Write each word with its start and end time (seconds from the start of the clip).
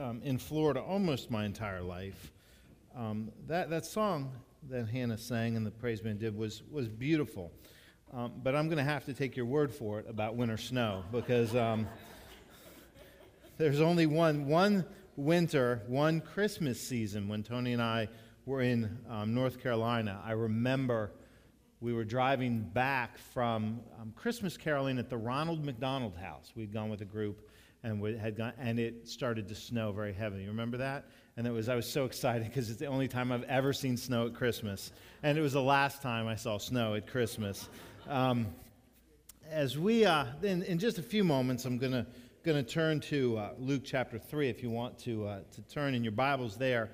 um, 0.00 0.20
in 0.24 0.38
Florida 0.38 0.80
almost 0.80 1.30
my 1.30 1.44
entire 1.44 1.82
life. 1.82 2.32
Um, 2.96 3.30
that, 3.46 3.70
that 3.70 3.84
song 3.84 4.32
that 4.68 4.88
Hannah 4.88 5.18
sang 5.18 5.56
and 5.56 5.66
the 5.66 5.70
praise 5.70 6.00
band 6.00 6.20
did 6.20 6.36
was, 6.36 6.62
was 6.70 6.88
beautiful. 6.88 7.52
Um, 8.12 8.32
but 8.42 8.54
I'm 8.56 8.66
going 8.66 8.78
to 8.78 8.90
have 8.90 9.04
to 9.04 9.12
take 9.12 9.36
your 9.36 9.46
word 9.46 9.72
for 9.72 10.00
it 10.00 10.06
about 10.08 10.34
winter 10.34 10.56
snow 10.56 11.04
because 11.12 11.54
um, 11.54 11.86
there's 13.58 13.80
only 13.80 14.06
one, 14.06 14.46
one 14.46 14.84
winter, 15.16 15.82
one 15.86 16.20
Christmas 16.20 16.80
season 16.80 17.28
when 17.28 17.42
Tony 17.42 17.72
and 17.72 17.82
I 17.82 18.08
were 18.46 18.62
in 18.62 18.98
um, 19.08 19.34
North 19.34 19.62
Carolina. 19.62 20.20
I 20.24 20.32
remember 20.32 21.12
we 21.80 21.92
were 21.92 22.04
driving 22.04 22.62
back 22.62 23.16
from 23.16 23.80
um, 24.00 24.12
Christmas 24.16 24.56
caroling 24.56 24.98
at 24.98 25.08
the 25.08 25.16
Ronald 25.16 25.64
McDonald 25.64 26.16
House. 26.16 26.52
We'd 26.56 26.72
gone 26.72 26.90
with 26.90 27.02
a 27.02 27.06
group 27.06 27.49
and 27.82 28.20
had 28.20 28.36
gone, 28.36 28.52
and 28.58 28.78
it 28.78 29.08
started 29.08 29.48
to 29.48 29.54
snow 29.54 29.92
very 29.92 30.12
heavily. 30.12 30.42
You 30.42 30.48
remember 30.48 30.76
that? 30.78 31.06
And 31.36 31.46
it 31.46 31.50
was 31.50 31.68
I 31.68 31.74
was 31.74 31.90
so 31.90 32.04
excited 32.04 32.44
because 32.48 32.70
it's 32.70 32.78
the 32.78 32.86
only 32.86 33.08
time 33.08 33.32
I've 33.32 33.44
ever 33.44 33.72
seen 33.72 33.96
snow 33.96 34.26
at 34.26 34.34
Christmas, 34.34 34.92
and 35.22 35.38
it 35.38 35.40
was 35.40 35.54
the 35.54 35.62
last 35.62 36.02
time 36.02 36.26
I 36.26 36.36
saw 36.36 36.58
snow 36.58 36.94
at 36.94 37.06
Christmas. 37.06 37.68
Um, 38.08 38.48
as 39.50 39.78
we 39.78 40.04
uh, 40.04 40.26
in, 40.42 40.62
in 40.62 40.78
just 40.78 40.98
a 40.98 41.02
few 41.02 41.24
moments, 41.24 41.64
I'm 41.64 41.78
gonna 41.78 42.06
gonna 42.42 42.62
turn 42.62 43.00
to 43.00 43.38
uh, 43.38 43.50
Luke 43.58 43.82
chapter 43.84 44.18
three. 44.18 44.48
If 44.48 44.62
you 44.62 44.70
want 44.70 44.98
to 45.00 45.26
uh, 45.26 45.40
to 45.52 45.62
turn 45.62 45.94
in 45.94 46.04
your 46.04 46.12
Bibles 46.12 46.56
there, 46.56 46.90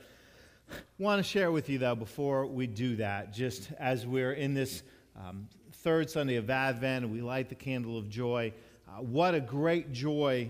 want 0.99 1.19
to 1.19 1.29
share 1.29 1.51
with 1.51 1.69
you 1.69 1.79
though 1.79 1.95
before 1.95 2.47
we 2.47 2.67
do 2.67 2.97
that, 2.97 3.33
just 3.33 3.73
as 3.79 4.07
we're 4.07 4.33
in 4.33 4.55
this 4.55 4.83
um, 5.17 5.49
third 5.73 6.11
Sunday 6.11 6.37
of 6.37 6.51
Advent 6.51 7.09
we 7.09 7.21
light 7.21 7.49
the 7.49 7.55
candle 7.55 7.99
of 7.99 8.09
joy. 8.09 8.53
Uh, 8.89 9.03
what 9.03 9.35
a 9.35 9.41
great 9.41 9.93
joy 9.93 10.49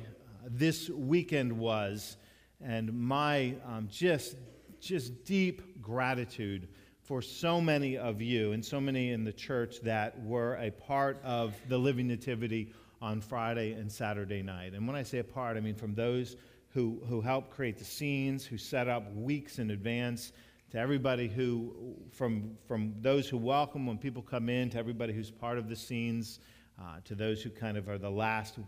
this 0.48 0.88
weekend 0.88 1.52
was, 1.52 2.16
and 2.60 2.92
my 2.92 3.54
um, 3.66 3.88
just, 3.90 4.36
just 4.80 5.24
deep 5.24 5.82
gratitude 5.82 6.68
for 7.02 7.22
so 7.22 7.60
many 7.60 7.96
of 7.96 8.20
you 8.20 8.52
and 8.52 8.64
so 8.64 8.80
many 8.80 9.12
in 9.12 9.24
the 9.24 9.32
church 9.32 9.80
that 9.82 10.20
were 10.24 10.56
a 10.56 10.70
part 10.70 11.20
of 11.22 11.54
the 11.68 11.78
Living 11.78 12.08
Nativity 12.08 12.72
on 13.00 13.20
Friday 13.20 13.72
and 13.72 13.90
Saturday 13.90 14.42
night. 14.42 14.72
And 14.72 14.86
when 14.86 14.96
I 14.96 15.02
say 15.02 15.18
a 15.18 15.24
part, 15.24 15.56
I 15.56 15.60
mean 15.60 15.74
from 15.74 15.94
those 15.94 16.36
who, 16.70 17.00
who 17.08 17.20
helped 17.20 17.50
create 17.50 17.78
the 17.78 17.84
scenes, 17.84 18.44
who 18.44 18.58
set 18.58 18.88
up 18.88 19.14
weeks 19.14 19.58
in 19.58 19.70
advance, 19.70 20.32
to 20.72 20.78
everybody 20.78 21.28
who, 21.28 21.94
from, 22.10 22.56
from 22.66 22.94
those 23.00 23.28
who 23.28 23.38
welcome 23.38 23.86
when 23.86 23.98
people 23.98 24.22
come 24.22 24.48
in, 24.48 24.68
to 24.70 24.78
everybody 24.78 25.12
who's 25.12 25.30
part 25.30 25.58
of 25.58 25.68
the 25.68 25.76
scenes, 25.76 26.40
uh, 26.80 26.96
to 27.04 27.14
those 27.14 27.40
who 27.40 27.50
kind 27.50 27.76
of 27.76 27.88
are 27.88 27.98
the 27.98 28.10
last 28.10 28.58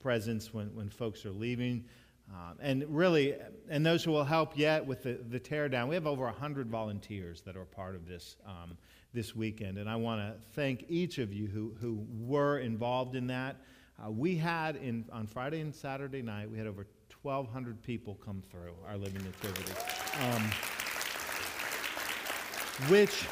presence 0.00 0.52
when, 0.52 0.74
when 0.74 0.88
folks 0.88 1.24
are 1.24 1.32
leaving. 1.32 1.84
Um, 2.32 2.56
and 2.60 2.84
really, 2.88 3.34
and 3.68 3.84
those 3.84 4.04
who 4.04 4.12
will 4.12 4.24
help 4.24 4.56
yet 4.56 4.84
with 4.84 5.02
the, 5.02 5.20
the 5.28 5.40
teardown, 5.40 5.88
we 5.88 5.94
have 5.94 6.06
over 6.06 6.24
100 6.24 6.68
volunteers 6.68 7.42
that 7.42 7.56
are 7.56 7.64
part 7.64 7.94
of 7.94 8.06
this 8.06 8.36
um, 8.46 8.76
this 9.12 9.34
weekend. 9.34 9.78
And 9.78 9.88
I 9.88 9.96
want 9.96 10.20
to 10.20 10.34
thank 10.52 10.84
each 10.88 11.18
of 11.18 11.32
you 11.32 11.46
who, 11.46 11.74
who 11.80 12.06
were 12.18 12.58
involved 12.58 13.16
in 13.16 13.26
that. 13.28 13.56
Uh, 14.02 14.10
we 14.10 14.36
had, 14.36 14.76
in, 14.76 15.04
on 15.12 15.26
Friday 15.26 15.60
and 15.60 15.74
Saturday 15.74 16.22
night, 16.22 16.50
we 16.50 16.56
had 16.56 16.66
over 16.66 16.86
1,200 17.22 17.82
people 17.82 18.18
come 18.24 18.42
through 18.50 18.74
our 18.86 18.96
Living 18.96 19.22
Nativity, 19.22 19.72
um, 20.22 20.42
which, 22.88 23.24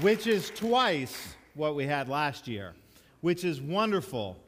which 0.00 0.26
is 0.26 0.50
twice 0.50 1.34
what 1.54 1.74
we 1.74 1.84
had 1.84 2.08
last 2.08 2.48
year, 2.48 2.74
which 3.20 3.44
is 3.44 3.60
wonderful 3.60 4.38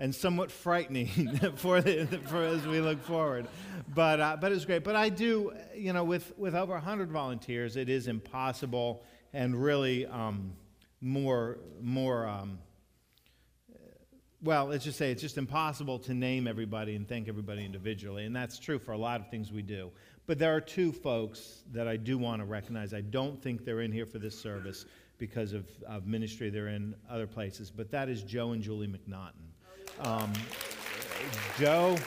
and 0.00 0.14
somewhat 0.14 0.50
frightening 0.50 1.06
for, 1.56 1.80
the, 1.80 2.06
for 2.26 2.42
as 2.42 2.66
we 2.66 2.80
look 2.80 3.00
forward. 3.04 3.46
But, 3.94 4.18
uh, 4.18 4.36
but 4.40 4.50
it's 4.50 4.64
great. 4.64 4.82
But 4.82 4.96
I 4.96 5.10
do, 5.10 5.52
you 5.76 5.92
know, 5.92 6.04
with, 6.04 6.36
with 6.38 6.54
over 6.54 6.72
100 6.72 7.12
volunteers, 7.12 7.76
it 7.76 7.88
is 7.88 8.08
impossible 8.08 9.04
and 9.34 9.54
really 9.62 10.06
um, 10.06 10.54
more, 11.02 11.58
more 11.82 12.26
um, 12.26 12.58
well, 14.42 14.66
let's 14.66 14.84
just 14.84 14.96
say 14.96 15.10
it's 15.10 15.20
just 15.20 15.36
impossible 15.36 15.98
to 15.98 16.14
name 16.14 16.48
everybody 16.48 16.96
and 16.96 17.06
thank 17.06 17.28
everybody 17.28 17.62
individually. 17.62 18.24
And 18.24 18.34
that's 18.34 18.58
true 18.58 18.78
for 18.78 18.92
a 18.92 18.98
lot 18.98 19.20
of 19.20 19.28
things 19.28 19.52
we 19.52 19.60
do. 19.60 19.90
But 20.26 20.38
there 20.38 20.56
are 20.56 20.62
two 20.62 20.92
folks 20.92 21.62
that 21.72 21.86
I 21.86 21.96
do 21.96 22.16
want 22.16 22.40
to 22.40 22.46
recognize. 22.46 22.94
I 22.94 23.02
don't 23.02 23.42
think 23.42 23.66
they're 23.66 23.82
in 23.82 23.92
here 23.92 24.06
for 24.06 24.18
this 24.18 24.38
service 24.38 24.86
because 25.18 25.52
of, 25.52 25.66
of 25.86 26.06
ministry, 26.06 26.48
they're 26.48 26.68
in 26.68 26.94
other 27.10 27.26
places. 27.26 27.70
But 27.70 27.90
that 27.90 28.08
is 28.08 28.22
Joe 28.22 28.52
and 28.52 28.62
Julie 28.62 28.88
McNaughton. 28.88 29.49
Um, 30.00 30.32
Joe, 31.58 31.98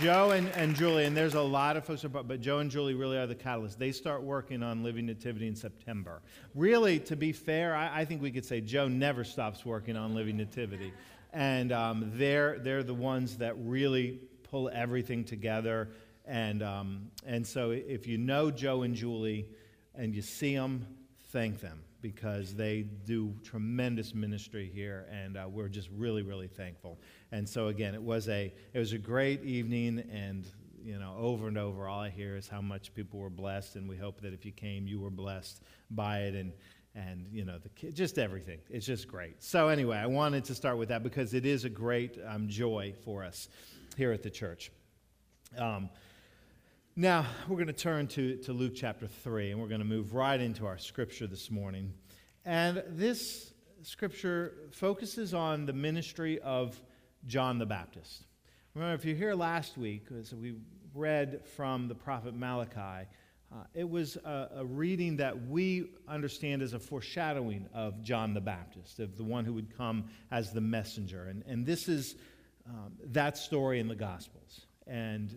Joe 0.00 0.30
and, 0.30 0.48
and 0.50 0.74
Julie, 0.74 1.04
and 1.04 1.14
there's 1.14 1.34
a 1.34 1.42
lot 1.42 1.76
of 1.76 1.84
folks, 1.84 2.02
but 2.02 2.40
Joe 2.40 2.60
and 2.60 2.70
Julie 2.70 2.94
really 2.94 3.18
are 3.18 3.26
the 3.26 3.34
catalyst. 3.34 3.78
They 3.78 3.92
start 3.92 4.22
working 4.22 4.62
on 4.62 4.82
Living 4.82 5.04
Nativity 5.04 5.48
in 5.48 5.54
September. 5.54 6.22
Really, 6.54 6.98
to 7.00 7.16
be 7.16 7.32
fair, 7.32 7.76
I, 7.76 8.00
I 8.00 8.04
think 8.06 8.22
we 8.22 8.30
could 8.30 8.46
say 8.46 8.62
Joe 8.62 8.88
never 8.88 9.22
stops 9.22 9.66
working 9.66 9.96
on 9.96 10.14
Living 10.14 10.38
Nativity. 10.38 10.94
And 11.34 11.72
um, 11.72 12.10
they're, 12.14 12.58
they're 12.58 12.82
the 12.82 12.94
ones 12.94 13.36
that 13.36 13.54
really 13.58 14.20
pull 14.50 14.70
everything 14.72 15.24
together. 15.24 15.90
And, 16.24 16.62
um, 16.62 17.10
and 17.26 17.46
so 17.46 17.70
if 17.70 18.06
you 18.06 18.16
know 18.16 18.50
Joe 18.50 18.82
and 18.82 18.94
Julie 18.94 19.46
and 19.94 20.14
you 20.14 20.22
see 20.22 20.54
them, 20.54 20.86
thank 21.32 21.60
them 21.60 21.82
because 22.02 22.54
they 22.54 22.82
do 22.82 23.34
tremendous 23.42 24.14
ministry 24.14 24.70
here, 24.72 25.06
and 25.10 25.36
uh, 25.36 25.46
we're 25.48 25.68
just 25.68 25.88
really, 25.96 26.22
really 26.22 26.48
thankful. 26.48 26.98
And 27.32 27.48
so 27.48 27.68
again, 27.68 27.94
it 27.94 28.02
was 28.02 28.28
a 28.28 28.52
it 28.72 28.78
was 28.78 28.92
a 28.92 28.98
great 28.98 29.42
evening, 29.44 30.02
and 30.12 30.46
you 30.82 30.98
know, 30.98 31.14
over 31.18 31.48
and 31.48 31.58
over, 31.58 31.88
all 31.88 32.00
I 32.00 32.10
hear 32.10 32.36
is 32.36 32.48
how 32.48 32.60
much 32.60 32.94
people 32.94 33.20
were 33.20 33.30
blessed, 33.30 33.76
and 33.76 33.88
we 33.88 33.96
hope 33.96 34.20
that 34.22 34.32
if 34.32 34.44
you 34.44 34.52
came, 34.52 34.86
you 34.86 35.00
were 35.00 35.10
blessed 35.10 35.62
by 35.90 36.20
it, 36.20 36.34
and 36.34 36.52
and 36.94 37.26
you 37.30 37.44
know, 37.44 37.58
the 37.58 37.68
kid, 37.70 37.94
just 37.94 38.18
everything. 38.18 38.58
It's 38.68 38.86
just 38.86 39.06
great. 39.06 39.42
So 39.42 39.68
anyway, 39.68 39.96
I 39.96 40.06
wanted 40.06 40.44
to 40.46 40.54
start 40.54 40.76
with 40.78 40.88
that 40.88 41.02
because 41.02 41.34
it 41.34 41.46
is 41.46 41.64
a 41.64 41.70
great 41.70 42.18
um, 42.26 42.48
joy 42.48 42.94
for 43.04 43.22
us 43.22 43.48
here 43.96 44.12
at 44.12 44.22
the 44.22 44.30
church. 44.30 44.72
Um, 45.56 45.88
now, 46.96 47.24
we're 47.46 47.56
going 47.56 47.68
to 47.68 47.72
turn 47.72 48.08
to, 48.08 48.36
to 48.38 48.52
Luke 48.52 48.72
chapter 48.74 49.06
3, 49.06 49.52
and 49.52 49.60
we're 49.60 49.68
going 49.68 49.80
to 49.80 49.86
move 49.86 50.12
right 50.12 50.40
into 50.40 50.66
our 50.66 50.76
scripture 50.76 51.28
this 51.28 51.48
morning. 51.48 51.92
And 52.44 52.82
this 52.88 53.52
scripture 53.82 54.54
focuses 54.72 55.32
on 55.32 55.66
the 55.66 55.72
ministry 55.72 56.40
of 56.40 56.80
John 57.26 57.58
the 57.58 57.66
Baptist. 57.66 58.24
Remember, 58.74 58.94
if 58.94 59.04
you're 59.04 59.16
here 59.16 59.34
last 59.34 59.78
week, 59.78 60.06
as 60.18 60.34
we 60.34 60.56
read 60.92 61.46
from 61.56 61.86
the 61.86 61.94
prophet 61.94 62.34
Malachi, 62.34 63.06
uh, 63.52 63.56
it 63.72 63.88
was 63.88 64.16
a, 64.16 64.48
a, 64.56 64.64
reading 64.64 65.16
that 65.18 65.46
we 65.46 65.92
understand 66.08 66.60
as 66.60 66.72
a 66.72 66.78
foreshadowing 66.78 67.68
of 67.72 68.02
John 68.02 68.34
the 68.34 68.40
Baptist, 68.40 68.98
of 68.98 69.16
the 69.16 69.24
one 69.24 69.44
who 69.44 69.52
would 69.52 69.76
come 69.76 70.06
as 70.32 70.52
the 70.52 70.60
messenger. 70.60 71.28
And, 71.28 71.44
and 71.46 71.64
this 71.64 71.88
is 71.88 72.16
um, 72.68 72.92
that 73.06 73.38
story 73.38 73.78
in 73.78 73.86
the 73.86 73.94
Gospels. 73.94 74.62
And 74.86 75.36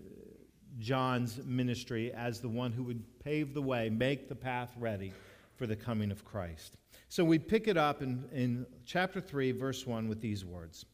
John's 0.79 1.39
ministry 1.45 2.11
as 2.13 2.39
the 2.39 2.49
one 2.49 2.71
who 2.71 2.83
would 2.83 3.03
pave 3.19 3.53
the 3.53 3.61
way, 3.61 3.89
make 3.89 4.27
the 4.27 4.35
path 4.35 4.71
ready 4.77 5.13
for 5.55 5.67
the 5.67 5.75
coming 5.75 6.11
of 6.11 6.25
Christ. 6.25 6.77
So 7.09 7.23
we 7.23 7.37
pick 7.39 7.67
it 7.67 7.77
up 7.77 8.01
in, 8.01 8.25
in 8.31 8.65
chapter 8.85 9.21
3, 9.21 9.51
verse 9.51 9.85
1, 9.85 10.07
with 10.07 10.19
these 10.19 10.43
words 10.43 10.85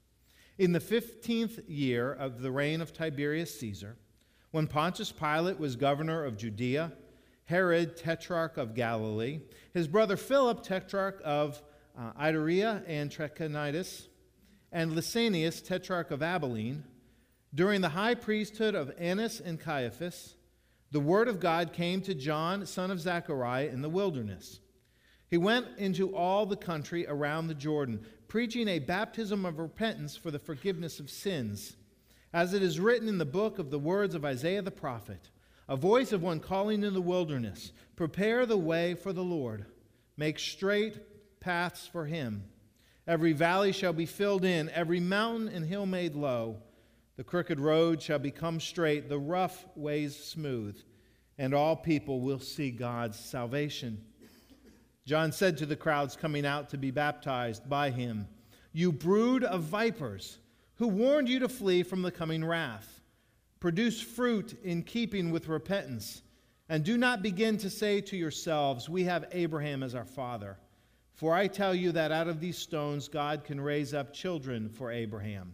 In 0.58 0.74
the 0.74 0.80
15th 0.80 1.64
year 1.68 2.12
of 2.12 2.42
the 2.42 2.52
reign 2.52 2.82
of 2.82 2.94
Tiberius 2.94 3.58
Caesar, 3.60 3.96
when 4.52 4.68
Pontius 4.68 5.12
Pilate 5.12 5.60
was 5.60 5.76
governor 5.76 6.26
of 6.26 6.38
Judea, 6.38 6.92
Herod, 7.46 7.98
tetrarch 7.98 8.58
of 8.58 8.76
Galilee, 8.76 9.40
his 9.74 9.88
brother 9.88 10.18
Philip, 10.18 10.62
tetrarch 10.62 11.22
of 11.24 11.62
uh, 11.98 12.12
and 12.18 13.10
Trachonitis, 13.10 14.08
and 14.72 14.92
Lysanias, 14.92 15.66
tetrarch 15.66 16.12
of 16.12 16.22
Abilene, 16.22 16.84
during 17.54 17.82
the 17.82 17.90
high 17.90 18.16
priesthood 18.16 18.76
of 18.76 18.92
Annas 18.98 19.40
and 19.40 19.60
Caiaphas, 19.60 20.36
the 20.92 21.00
word 21.00 21.28
of 21.28 21.40
God 21.40 21.74
came 21.74 22.02
to 22.02 22.14
John, 22.16 22.66
son 22.66 22.92
of 22.92 23.00
Zechariah, 23.00 23.68
in 23.68 23.82
the 23.82 23.90
wilderness. 23.90 24.60
He 25.30 25.38
went 25.38 25.68
into 25.78 26.16
all 26.16 26.46
the 26.46 26.56
country 26.56 27.06
around 27.08 27.48
the 27.48 27.54
Jordan, 27.54 28.06
preaching 28.28 28.68
a 28.68 28.80
baptism 28.80 29.46
of 29.46 29.60
repentance 29.60 30.16
for 30.16 30.32
the 30.32 30.40
forgiveness 30.40 31.00
of 31.00 31.10
sins. 31.10 31.76
As 32.34 32.54
it 32.54 32.64
is 32.64 32.80
written 32.80 33.08
in 33.08 33.18
the 33.18 33.26
book 33.26 33.60
of 33.60 33.70
the 33.70 33.80
words 33.80 34.16
of 34.16 34.26
Isaiah 34.26 34.62
the 34.62 34.72
prophet, 34.72 35.30
a 35.68 35.76
voice 35.76 36.12
of 36.12 36.24
one 36.24 36.40
calling 36.40 36.84
in 36.84 36.94
the 36.94 37.02
wilderness, 37.02 37.72
Prepare 37.96 38.46
the 38.46 38.58
way 38.58 38.96
for 38.96 39.14
the 39.14 39.24
Lord, 39.24 39.66
make 40.18 40.40
straight 40.40 41.40
paths 41.40 41.88
for 41.88 42.06
him. 42.06 42.44
Every 43.08 43.34
valley 43.34 43.72
shall 43.72 43.94
be 43.94 44.06
filled 44.06 44.46
in, 44.46 44.70
every 44.70 45.00
mountain 45.00 45.48
and 45.48 45.66
hill 45.66 45.86
made 45.86 46.16
low. 46.16 46.62
The 47.20 47.26
crooked 47.26 47.60
road 47.60 48.02
shall 48.02 48.18
become 48.18 48.62
straight, 48.62 49.10
the 49.10 49.20
rough 49.20 49.66
ways 49.76 50.16
smooth, 50.16 50.82
and 51.38 51.54
all 51.54 51.76
people 51.76 52.22
will 52.22 52.40
see 52.40 52.72
God's 52.72 53.20
salvation. 53.20 54.02
John 55.06 55.34
said 55.34 55.58
to 55.58 55.66
the 55.66 55.76
crowds 55.76 56.16
coming 56.16 56.46
out 56.46 56.70
to 56.70 56.78
be 56.78 56.92
baptized 56.92 57.68
by 57.68 57.90
him, 57.90 58.30
You 58.72 58.94
brood 58.94 59.44
of 59.44 59.64
vipers, 59.64 60.38
who 60.76 60.88
warned 60.88 61.28
you 61.28 61.40
to 61.40 61.50
flee 61.50 61.84
from 61.84 62.04
the 62.04 62.12
coming 62.12 62.46
wrath? 62.46 63.02
Produce 63.60 64.00
fruit 64.00 64.58
in 64.64 64.84
keeping 64.84 65.30
with 65.30 65.50
repentance. 65.50 66.22
And 66.70 66.86
do 66.86 66.98
not 66.98 67.22
begin 67.22 67.58
to 67.58 67.70
say 67.70 68.00
to 68.00 68.16
yourselves, 68.16 68.88
We 68.88 69.04
have 69.04 69.28
Abraham 69.34 69.84
as 69.84 69.94
our 69.94 70.06
father. 70.06 70.58
For 71.16 71.36
I 71.36 71.48
tell 71.48 71.76
you 71.76 71.92
that 71.92 72.14
out 72.14 72.30
of 72.30 72.40
these 72.40 72.58
stones 72.58 73.10
God 73.10 73.44
can 73.44 73.60
raise 73.60 73.94
up 73.94 74.14
children 74.14 74.70
for 74.70 74.90
Abraham. 74.90 75.54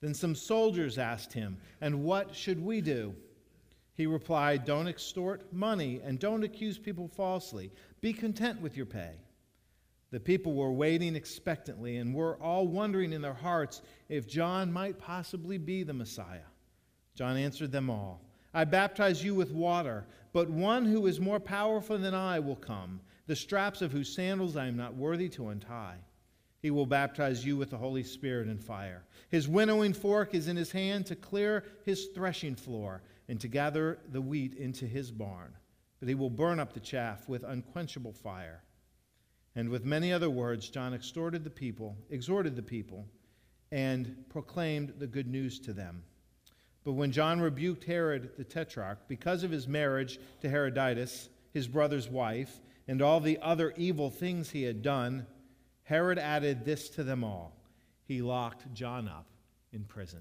Then 0.00 0.14
some 0.14 0.34
soldiers 0.34 0.98
asked 0.98 1.32
him, 1.32 1.58
And 1.80 2.04
what 2.04 2.34
should 2.34 2.64
we 2.64 2.80
do? 2.80 3.14
He 3.94 4.06
replied, 4.06 4.64
Don't 4.64 4.86
extort 4.86 5.52
money 5.52 6.00
and 6.04 6.18
don't 6.18 6.44
accuse 6.44 6.78
people 6.78 7.08
falsely. 7.08 7.72
Be 8.00 8.12
content 8.12 8.60
with 8.60 8.76
your 8.76 8.86
pay. 8.86 9.16
The 10.10 10.20
people 10.20 10.54
were 10.54 10.72
waiting 10.72 11.16
expectantly 11.16 11.96
and 11.96 12.14
were 12.14 12.40
all 12.40 12.66
wondering 12.66 13.12
in 13.12 13.20
their 13.20 13.34
hearts 13.34 13.82
if 14.08 14.26
John 14.26 14.72
might 14.72 14.98
possibly 14.98 15.58
be 15.58 15.82
the 15.82 15.92
Messiah. 15.92 16.46
John 17.14 17.36
answered 17.36 17.72
them 17.72 17.90
all 17.90 18.22
I 18.54 18.64
baptize 18.64 19.22
you 19.22 19.34
with 19.34 19.52
water, 19.52 20.06
but 20.32 20.48
one 20.48 20.86
who 20.86 21.06
is 21.06 21.20
more 21.20 21.40
powerful 21.40 21.98
than 21.98 22.14
I 22.14 22.38
will 22.40 22.56
come, 22.56 23.00
the 23.26 23.36
straps 23.36 23.82
of 23.82 23.92
whose 23.92 24.14
sandals 24.14 24.56
I 24.56 24.66
am 24.66 24.76
not 24.76 24.94
worthy 24.94 25.28
to 25.30 25.48
untie. 25.48 25.98
He 26.60 26.70
will 26.70 26.86
baptize 26.86 27.44
you 27.44 27.56
with 27.56 27.70
the 27.70 27.76
Holy 27.76 28.02
Spirit 28.02 28.48
and 28.48 28.62
fire. 28.62 29.04
His 29.28 29.46
winnowing 29.46 29.92
fork 29.92 30.34
is 30.34 30.48
in 30.48 30.56
his 30.56 30.72
hand 30.72 31.06
to 31.06 31.16
clear 31.16 31.64
his 31.84 32.06
threshing 32.14 32.56
floor 32.56 33.02
and 33.28 33.40
to 33.40 33.48
gather 33.48 33.98
the 34.10 34.20
wheat 34.20 34.54
into 34.54 34.86
his 34.86 35.10
barn. 35.10 35.52
But 36.00 36.08
he 36.08 36.14
will 36.14 36.30
burn 36.30 36.58
up 36.58 36.72
the 36.72 36.80
chaff 36.80 37.28
with 37.28 37.44
unquenchable 37.44 38.12
fire. 38.12 38.62
And 39.54 39.68
with 39.68 39.84
many 39.84 40.12
other 40.12 40.30
words, 40.30 40.68
John 40.68 40.94
exhorted 40.94 41.44
the 41.44 41.50
people, 41.50 41.96
exhorted 42.10 42.56
the 42.56 42.62
people, 42.62 43.06
and 43.70 44.24
proclaimed 44.28 44.94
the 44.98 45.06
good 45.06 45.26
news 45.26 45.58
to 45.60 45.72
them. 45.72 46.02
But 46.84 46.92
when 46.92 47.12
John 47.12 47.40
rebuked 47.40 47.84
Herod 47.84 48.30
the 48.36 48.44
tetrarch 48.44 49.00
because 49.08 49.42
of 49.42 49.50
his 49.50 49.68
marriage 49.68 50.18
to 50.40 50.48
Herodias, 50.48 51.28
his 51.52 51.68
brother's 51.68 52.08
wife, 52.08 52.60
and 52.86 53.02
all 53.02 53.20
the 53.20 53.38
other 53.42 53.74
evil 53.76 54.10
things 54.10 54.50
he 54.50 54.62
had 54.62 54.80
done, 54.80 55.26
Herod 55.88 56.18
added 56.18 56.66
this 56.66 56.90
to 56.90 57.02
them 57.02 57.24
all. 57.24 57.56
He 58.04 58.20
locked 58.20 58.70
John 58.74 59.08
up 59.08 59.24
in 59.72 59.84
prison. 59.84 60.20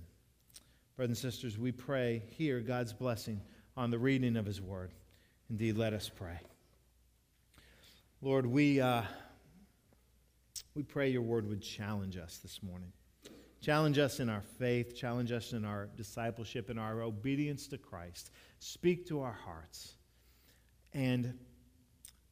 Brothers 0.95 1.21
and 1.21 1.33
sisters, 1.33 1.57
we 1.57 1.73
pray 1.73 2.23
here 2.37 2.61
God's 2.61 2.93
blessing 2.93 3.41
on 3.75 3.91
the 3.91 3.99
reading 3.99 4.37
of 4.37 4.45
his 4.45 4.61
word. 4.61 4.93
Indeed, 5.49 5.75
let 5.75 5.91
us 5.91 6.09
pray. 6.09 6.39
Lord, 8.21 8.45
we. 8.45 8.79
Uh, 8.79 9.01
we 10.73 10.83
pray 10.83 11.09
your 11.09 11.21
word 11.21 11.49
would 11.49 11.61
challenge 11.61 12.15
us 12.15 12.37
this 12.37 12.63
morning. 12.63 12.93
Challenge 13.59 13.97
us 13.97 14.21
in 14.21 14.29
our 14.29 14.43
faith, 14.59 14.95
challenge 14.95 15.33
us 15.33 15.51
in 15.51 15.65
our 15.65 15.89
discipleship, 15.97 16.69
in 16.69 16.77
our 16.77 17.01
obedience 17.01 17.67
to 17.67 17.77
Christ. 17.77 18.31
Speak 18.59 19.05
to 19.07 19.19
our 19.19 19.33
hearts 19.33 19.95
and 20.93 21.37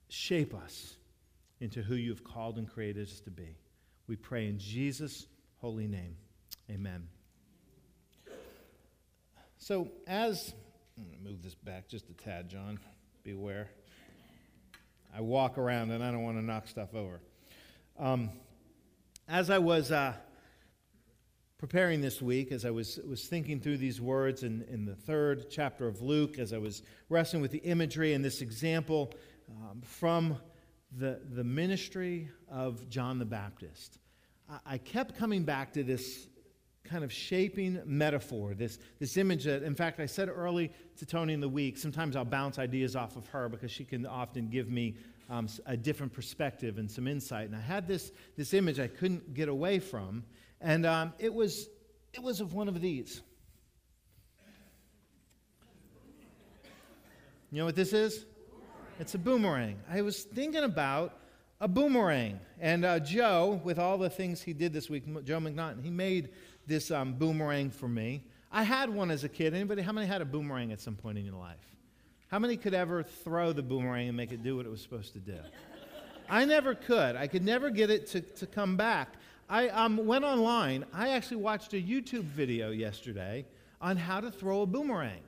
shape 0.07 0.53
us 0.53 0.95
into 1.59 1.81
who 1.81 1.95
you've 1.95 2.23
called 2.23 2.57
and 2.57 2.69
created 2.69 3.07
us 3.07 3.19
to 3.21 3.31
be. 3.31 3.57
We 4.07 4.15
pray 4.15 4.47
in 4.47 4.59
Jesus' 4.59 5.27
holy 5.57 5.87
name. 5.87 6.15
Amen. 6.69 7.07
So, 9.57 9.89
as 10.05 10.53
I'm 10.97 11.03
going 11.05 11.17
to 11.17 11.23
move 11.23 11.43
this 11.43 11.55
back 11.55 11.89
just 11.89 12.09
a 12.09 12.13
tad, 12.13 12.49
John. 12.49 12.79
Beware. 13.23 13.67
I 15.13 15.21
walk 15.21 15.57
around 15.57 15.91
and 15.91 16.03
I 16.03 16.11
don't 16.11 16.23
want 16.23 16.37
to 16.37 16.43
knock 16.43 16.67
stuff 16.67 16.93
over. 16.93 17.19
Um, 17.97 18.29
as 19.27 19.49
I 19.49 19.57
was 19.57 19.91
uh, 19.91 20.13
preparing 21.57 21.99
this 21.99 22.21
week, 22.21 22.51
as 22.51 22.63
I 22.63 22.69
was, 22.69 22.99
was 23.07 23.25
thinking 23.25 23.59
through 23.59 23.77
these 23.77 23.99
words 23.99 24.43
in, 24.43 24.63
in 24.69 24.85
the 24.85 24.95
third 24.95 25.49
chapter 25.49 25.87
of 25.87 26.01
Luke, 26.01 26.37
as 26.37 26.53
I 26.53 26.59
was 26.59 26.83
wrestling 27.09 27.41
with 27.41 27.51
the 27.51 27.59
imagery 27.59 28.13
and 28.13 28.23
this 28.23 28.41
example 28.41 29.13
um, 29.49 29.81
from 29.81 30.37
the, 30.97 31.19
the 31.33 31.43
ministry 31.43 32.29
of 32.49 32.89
John 32.89 33.19
the 33.19 33.25
Baptist, 33.25 33.99
I, 34.49 34.73
I 34.73 34.77
kept 34.77 35.17
coming 35.17 35.43
back 35.43 35.73
to 35.73 35.83
this 35.83 36.27
kind 36.85 37.03
of 37.03 37.11
shaping 37.11 37.81
metaphor, 37.85 38.53
this, 38.53 38.79
this 38.99 39.17
image 39.17 39.43
that, 39.45 39.63
in 39.63 39.75
fact, 39.75 39.99
I 39.99 40.05
said 40.05 40.29
early 40.29 40.71
to 40.97 41.05
Tony 41.05 41.33
in 41.33 41.39
the 41.39 41.49
week, 41.49 41.77
sometimes 41.77 42.15
I'll 42.15 42.23
bounce 42.23 42.59
ideas 42.59 42.95
off 42.95 43.15
of 43.15 43.27
her 43.27 43.49
because 43.49 43.71
she 43.71 43.83
can 43.83 44.05
often 44.05 44.49
give 44.49 44.69
me 44.69 44.95
um, 45.29 45.47
a 45.65 45.75
different 45.75 46.13
perspective 46.13 46.77
and 46.77 46.89
some 46.89 47.07
insight. 47.07 47.47
And 47.47 47.55
I 47.55 47.61
had 47.61 47.87
this, 47.87 48.11
this 48.37 48.53
image 48.53 48.79
I 48.79 48.87
couldn't 48.87 49.33
get 49.33 49.49
away 49.49 49.79
from, 49.79 50.23
and 50.61 50.85
um, 50.85 51.13
it, 51.17 51.33
was, 51.33 51.67
it 52.13 52.21
was 52.21 52.39
of 52.39 52.53
one 52.53 52.67
of 52.67 52.79
these. 52.79 53.21
You 57.51 57.59
know 57.59 57.65
what 57.65 57.75
this 57.75 57.93
is? 57.93 58.25
It's 58.97 59.13
a 59.13 59.17
boomerang. 59.17 59.77
I 59.89 60.01
was 60.01 60.23
thinking 60.23 60.63
about 60.63 61.19
a 61.59 61.67
boomerang. 61.67 62.39
And 62.61 62.85
uh, 62.85 62.99
Joe, 62.99 63.59
with 63.61 63.77
all 63.77 63.97
the 63.97 64.09
things 64.09 64.41
he 64.41 64.53
did 64.53 64.71
this 64.71 64.89
week, 64.89 65.03
Joe 65.25 65.39
McNaughton, 65.39 65.83
he 65.83 65.89
made 65.89 66.29
this 66.65 66.91
um, 66.91 67.13
boomerang 67.13 67.71
for 67.71 67.89
me. 67.89 68.23
I 68.53 68.63
had 68.63 68.89
one 68.89 69.11
as 69.11 69.25
a 69.25 69.29
kid. 69.29 69.53
Anybody, 69.53 69.81
how 69.81 69.91
many 69.91 70.07
had 70.07 70.21
a 70.21 70.25
boomerang 70.25 70.71
at 70.71 70.79
some 70.79 70.95
point 70.95 71.17
in 71.17 71.25
your 71.25 71.35
life? 71.35 71.57
How 72.29 72.39
many 72.39 72.55
could 72.55 72.73
ever 72.73 73.03
throw 73.03 73.51
the 73.51 73.61
boomerang 73.61 74.07
and 74.07 74.15
make 74.15 74.31
it 74.31 74.43
do 74.43 74.55
what 74.55 74.65
it 74.65 74.69
was 74.69 74.81
supposed 74.81 75.11
to 75.13 75.19
do? 75.19 75.39
I 76.29 76.45
never 76.45 76.73
could. 76.73 77.17
I 77.17 77.27
could 77.27 77.43
never 77.43 77.69
get 77.69 77.89
it 77.89 78.07
to, 78.07 78.21
to 78.21 78.47
come 78.47 78.77
back. 78.77 79.09
I 79.49 79.67
um, 79.69 80.05
went 80.05 80.23
online. 80.23 80.85
I 80.93 81.09
actually 81.09 81.37
watched 81.37 81.73
a 81.73 81.81
YouTube 81.81 82.23
video 82.23 82.71
yesterday 82.71 83.45
on 83.81 83.97
how 83.97 84.21
to 84.21 84.31
throw 84.31 84.61
a 84.61 84.65
boomerang. 84.65 85.19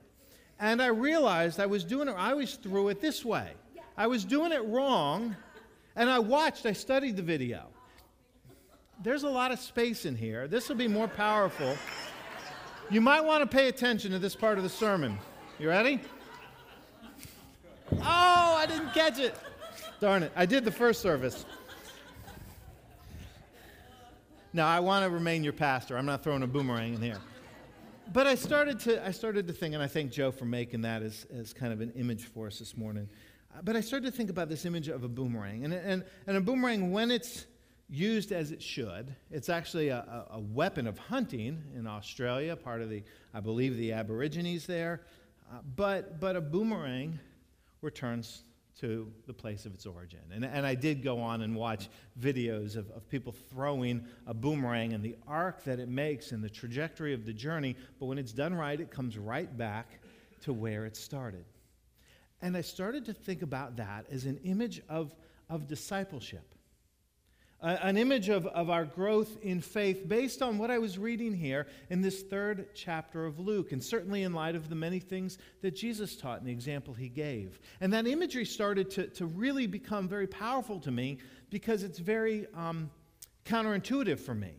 And 0.58 0.82
I 0.82 0.88
realized 0.88 1.60
I 1.60 1.66
was 1.66 1.84
doing 1.84 2.08
it, 2.08 2.12
I 2.12 2.32
always 2.32 2.54
threw 2.54 2.88
it 2.88 3.00
this 3.00 3.24
way. 3.24 3.52
I 3.98 4.06
was 4.06 4.24
doing 4.24 4.52
it 4.52 4.64
wrong, 4.66 5.34
and 5.96 6.08
I 6.08 6.20
watched, 6.20 6.66
I 6.66 6.72
studied 6.72 7.16
the 7.16 7.22
video. 7.22 7.66
There's 9.02 9.24
a 9.24 9.28
lot 9.28 9.50
of 9.50 9.58
space 9.58 10.04
in 10.04 10.14
here. 10.14 10.46
This 10.46 10.68
will 10.68 10.76
be 10.76 10.86
more 10.86 11.08
powerful. 11.08 11.76
You 12.90 13.00
might 13.00 13.22
want 13.22 13.42
to 13.42 13.56
pay 13.56 13.66
attention 13.66 14.12
to 14.12 14.20
this 14.20 14.36
part 14.36 14.56
of 14.56 14.62
the 14.62 14.70
sermon. 14.70 15.18
You 15.58 15.68
ready? 15.68 16.00
Oh, 17.92 18.54
I 18.56 18.66
didn't 18.68 18.94
catch 18.94 19.18
it. 19.18 19.34
Darn 19.98 20.22
it. 20.22 20.30
I 20.36 20.46
did 20.46 20.64
the 20.64 20.70
first 20.70 21.00
service. 21.00 21.44
Now, 24.52 24.68
I 24.68 24.78
want 24.78 25.04
to 25.04 25.10
remain 25.10 25.42
your 25.42 25.52
pastor. 25.52 25.98
I'm 25.98 26.06
not 26.06 26.22
throwing 26.22 26.44
a 26.44 26.46
boomerang 26.46 26.94
in 26.94 27.02
here. 27.02 27.18
But 28.12 28.28
I 28.28 28.36
started 28.36 28.78
to, 28.80 29.04
I 29.04 29.10
started 29.10 29.48
to 29.48 29.52
think, 29.52 29.74
and 29.74 29.82
I 29.82 29.88
thank 29.88 30.12
Joe 30.12 30.30
for 30.30 30.44
making 30.44 30.82
that 30.82 31.02
as, 31.02 31.26
as 31.36 31.52
kind 31.52 31.72
of 31.72 31.80
an 31.80 31.92
image 31.96 32.26
for 32.26 32.46
us 32.46 32.60
this 32.60 32.76
morning. 32.76 33.08
But 33.62 33.76
I 33.76 33.80
started 33.80 34.06
to 34.06 34.16
think 34.16 34.30
about 34.30 34.48
this 34.48 34.64
image 34.64 34.88
of 34.88 35.04
a 35.04 35.08
boomerang. 35.08 35.64
And, 35.64 35.74
and, 35.74 36.04
and 36.26 36.36
a 36.36 36.40
boomerang, 36.40 36.92
when 36.92 37.10
it's 37.10 37.46
used 37.88 38.32
as 38.32 38.50
it 38.52 38.62
should, 38.62 39.14
it's 39.30 39.48
actually 39.48 39.88
a, 39.88 40.26
a, 40.30 40.38
weapon 40.38 40.86
of 40.86 40.98
hunting 40.98 41.62
in 41.74 41.86
Australia, 41.86 42.54
part 42.54 42.82
of 42.82 42.90
the, 42.90 43.02
I 43.32 43.40
believe, 43.40 43.76
the 43.76 43.92
Aborigines 43.92 44.66
there. 44.66 45.02
Uh, 45.50 45.60
but, 45.74 46.20
but 46.20 46.36
a 46.36 46.40
boomerang 46.40 47.18
returns 47.80 48.42
to 48.80 49.10
the 49.26 49.32
place 49.32 49.66
of 49.66 49.74
its 49.74 49.86
origin. 49.86 50.20
And, 50.32 50.44
and 50.44 50.64
I 50.64 50.74
did 50.74 51.02
go 51.02 51.18
on 51.18 51.42
and 51.42 51.56
watch 51.56 51.88
videos 52.20 52.76
of, 52.76 52.90
of 52.90 53.08
people 53.08 53.32
throwing 53.32 54.04
a 54.26 54.34
boomerang 54.34 54.92
and 54.92 55.02
the 55.02 55.16
arc 55.26 55.64
that 55.64 55.80
it 55.80 55.88
makes 55.88 56.30
and 56.30 56.44
the 56.44 56.50
trajectory 56.50 57.12
of 57.12 57.24
the 57.24 57.32
journey, 57.32 57.74
but 57.98 58.06
when 58.06 58.18
it's 58.18 58.32
done 58.32 58.54
right, 58.54 58.78
it 58.78 58.90
comes 58.90 59.18
right 59.18 59.56
back 59.56 60.00
to 60.42 60.52
where 60.52 60.84
it 60.84 60.96
started. 60.96 61.44
And 62.40 62.56
I 62.56 62.60
started 62.60 63.04
to 63.06 63.12
think 63.12 63.42
about 63.42 63.76
that 63.76 64.06
as 64.10 64.24
an 64.24 64.38
image 64.44 64.80
of, 64.88 65.14
of 65.48 65.66
discipleship 65.66 66.54
an 67.60 67.96
image 67.96 68.28
of, 68.28 68.46
of 68.46 68.70
our 68.70 68.84
growth 68.84 69.36
in 69.42 69.60
faith 69.60 70.08
based 70.08 70.42
on 70.42 70.58
what 70.58 70.70
I 70.70 70.78
was 70.78 70.96
reading 70.96 71.34
here 71.34 71.66
in 71.90 72.00
this 72.00 72.22
third 72.22 72.68
chapter 72.74 73.26
of 73.26 73.40
Luke, 73.40 73.72
and 73.72 73.82
certainly 73.82 74.22
in 74.22 74.32
light 74.32 74.54
of 74.54 74.68
the 74.68 74.76
many 74.76 75.00
things 75.00 75.38
that 75.62 75.72
Jesus 75.72 76.16
taught 76.16 76.38
and 76.38 76.46
the 76.46 76.52
example 76.52 76.94
he 76.94 77.08
gave. 77.08 77.58
And 77.80 77.92
that 77.92 78.06
imagery 78.06 78.44
started 78.44 78.90
to, 78.92 79.08
to 79.08 79.26
really 79.26 79.66
become 79.66 80.06
very 80.06 80.28
powerful 80.28 80.78
to 80.80 80.92
me 80.92 81.18
because 81.50 81.82
it's 81.82 81.98
very 81.98 82.46
um, 82.54 82.90
counterintuitive 83.44 84.20
for 84.20 84.34
me, 84.34 84.52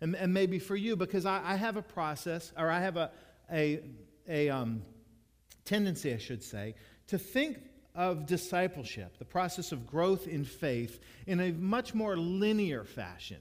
and, 0.00 0.14
and, 0.14 0.32
maybe 0.32 0.60
for 0.60 0.76
you, 0.76 0.94
because 0.94 1.26
I, 1.26 1.42
I, 1.44 1.56
have 1.56 1.76
a 1.76 1.82
process, 1.82 2.52
or 2.56 2.70
I 2.70 2.80
have 2.80 2.96
a, 2.96 3.10
a, 3.50 3.80
a 4.28 4.50
um, 4.50 4.82
tendency, 5.66 6.14
I 6.14 6.18
should 6.18 6.42
say, 6.42 6.74
to 7.08 7.18
think 7.18 7.58
of 7.94 8.26
discipleship, 8.26 9.18
the 9.18 9.24
process 9.24 9.72
of 9.72 9.86
growth 9.86 10.28
in 10.28 10.44
faith, 10.44 11.00
in 11.26 11.40
a 11.40 11.52
much 11.52 11.94
more 11.94 12.16
linear 12.16 12.84
fashion. 12.84 13.38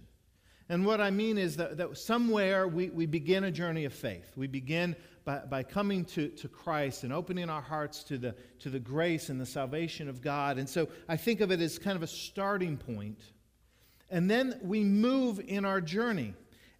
And 0.69 0.85
what 0.85 0.99
I 0.99 1.11
mean 1.11 1.37
is 1.37 1.57
that, 1.57 1.77
that 1.77 1.97
somewhere 1.97 2.67
we, 2.67 2.89
we 2.89 3.05
begin 3.05 3.43
a 3.43 3.51
journey 3.51 3.85
of 3.85 3.93
faith. 3.93 4.31
We 4.35 4.47
begin 4.47 4.95
by, 5.23 5.39
by 5.39 5.63
coming 5.63 6.05
to, 6.05 6.29
to 6.29 6.47
Christ 6.47 7.03
and 7.03 7.13
opening 7.13 7.49
our 7.49 7.61
hearts 7.61 8.03
to 8.05 8.17
the, 8.17 8.35
to 8.59 8.69
the 8.69 8.79
grace 8.79 9.29
and 9.29 9.39
the 9.39 9.45
salvation 9.45 10.07
of 10.07 10.21
God. 10.21 10.57
And 10.57 10.67
so 10.67 10.87
I 11.07 11.17
think 11.17 11.41
of 11.41 11.51
it 11.51 11.59
as 11.59 11.77
kind 11.77 11.95
of 11.95 12.03
a 12.03 12.07
starting 12.07 12.77
point. 12.77 13.19
And 14.09 14.29
then 14.29 14.59
we 14.63 14.83
move 14.83 15.39
in 15.45 15.65
our 15.65 15.81
journey 15.81 16.33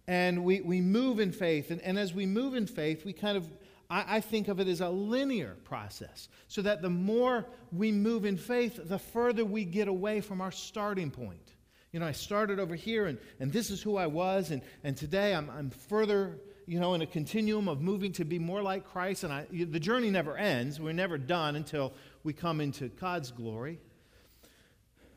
and 0.08 0.44
we, 0.44 0.60
we 0.60 0.80
move 0.80 1.20
in 1.20 1.32
faith. 1.32 1.70
And, 1.70 1.80
and 1.82 1.98
as 1.98 2.14
we 2.14 2.26
move 2.26 2.54
in 2.54 2.66
faith, 2.66 3.04
we 3.04 3.12
kind 3.12 3.36
of 3.36 3.48
I, 3.88 4.16
I 4.16 4.20
think 4.20 4.48
of 4.48 4.60
it 4.60 4.68
as 4.68 4.80
a 4.80 4.88
linear 4.88 5.56
process, 5.64 6.28
so 6.48 6.62
that 6.62 6.82
the 6.82 6.90
more 6.90 7.46
we 7.72 7.92
move 7.92 8.24
in 8.24 8.36
faith, 8.36 8.80
the 8.82 8.98
further 8.98 9.44
we 9.44 9.64
get 9.64 9.88
away 9.88 10.20
from 10.20 10.40
our 10.40 10.52
starting 10.52 11.10
point. 11.10 11.52
You 11.92 12.00
know, 12.00 12.06
I 12.06 12.12
started 12.12 12.58
over 12.58 12.74
here, 12.74 13.06
and, 13.06 13.18
and 13.40 13.52
this 13.52 13.70
is 13.70 13.80
who 13.80 13.96
I 13.96 14.06
was, 14.06 14.50
and, 14.50 14.62
and 14.84 14.96
today 14.96 15.34
I'm, 15.34 15.48
I'm 15.48 15.70
further, 15.70 16.38
you 16.66 16.78
know, 16.78 16.94
in 16.94 17.02
a 17.02 17.06
continuum 17.06 17.68
of 17.68 17.80
moving 17.80 18.12
to 18.12 18.24
be 18.24 18.38
more 18.38 18.62
like 18.62 18.84
Christ. 18.84 19.24
And 19.24 19.32
I, 19.32 19.46
the 19.50 19.80
journey 19.80 20.10
never 20.10 20.36
ends. 20.36 20.78
We're 20.78 20.92
never 20.92 21.16
done 21.16 21.56
until 21.56 21.94
we 22.22 22.32
come 22.32 22.60
into 22.60 22.88
God's 22.88 23.30
glory. 23.30 23.80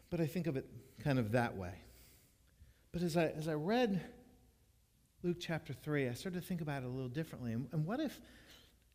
But 0.10 0.22
I 0.22 0.26
think 0.26 0.48
of 0.48 0.58
it 0.58 0.68
kind 1.04 1.20
of 1.20 1.34
that 1.34 1.58
way. 1.58 1.74
But 2.92 3.02
as 3.02 3.18
I, 3.18 3.26
as 3.26 3.48
I 3.48 3.54
read 3.54 4.02
Luke 5.22 5.38
chapter 5.40 5.74
3, 5.74 6.08
I 6.08 6.14
started 6.14 6.42
to 6.42 6.48
think 6.48 6.62
about 6.62 6.84
it 6.84 6.86
a 6.86 6.90
little 6.90 7.10
differently. 7.10 7.54
And, 7.54 7.68
and 7.72 7.86
what 7.86 8.00
if 8.00 8.20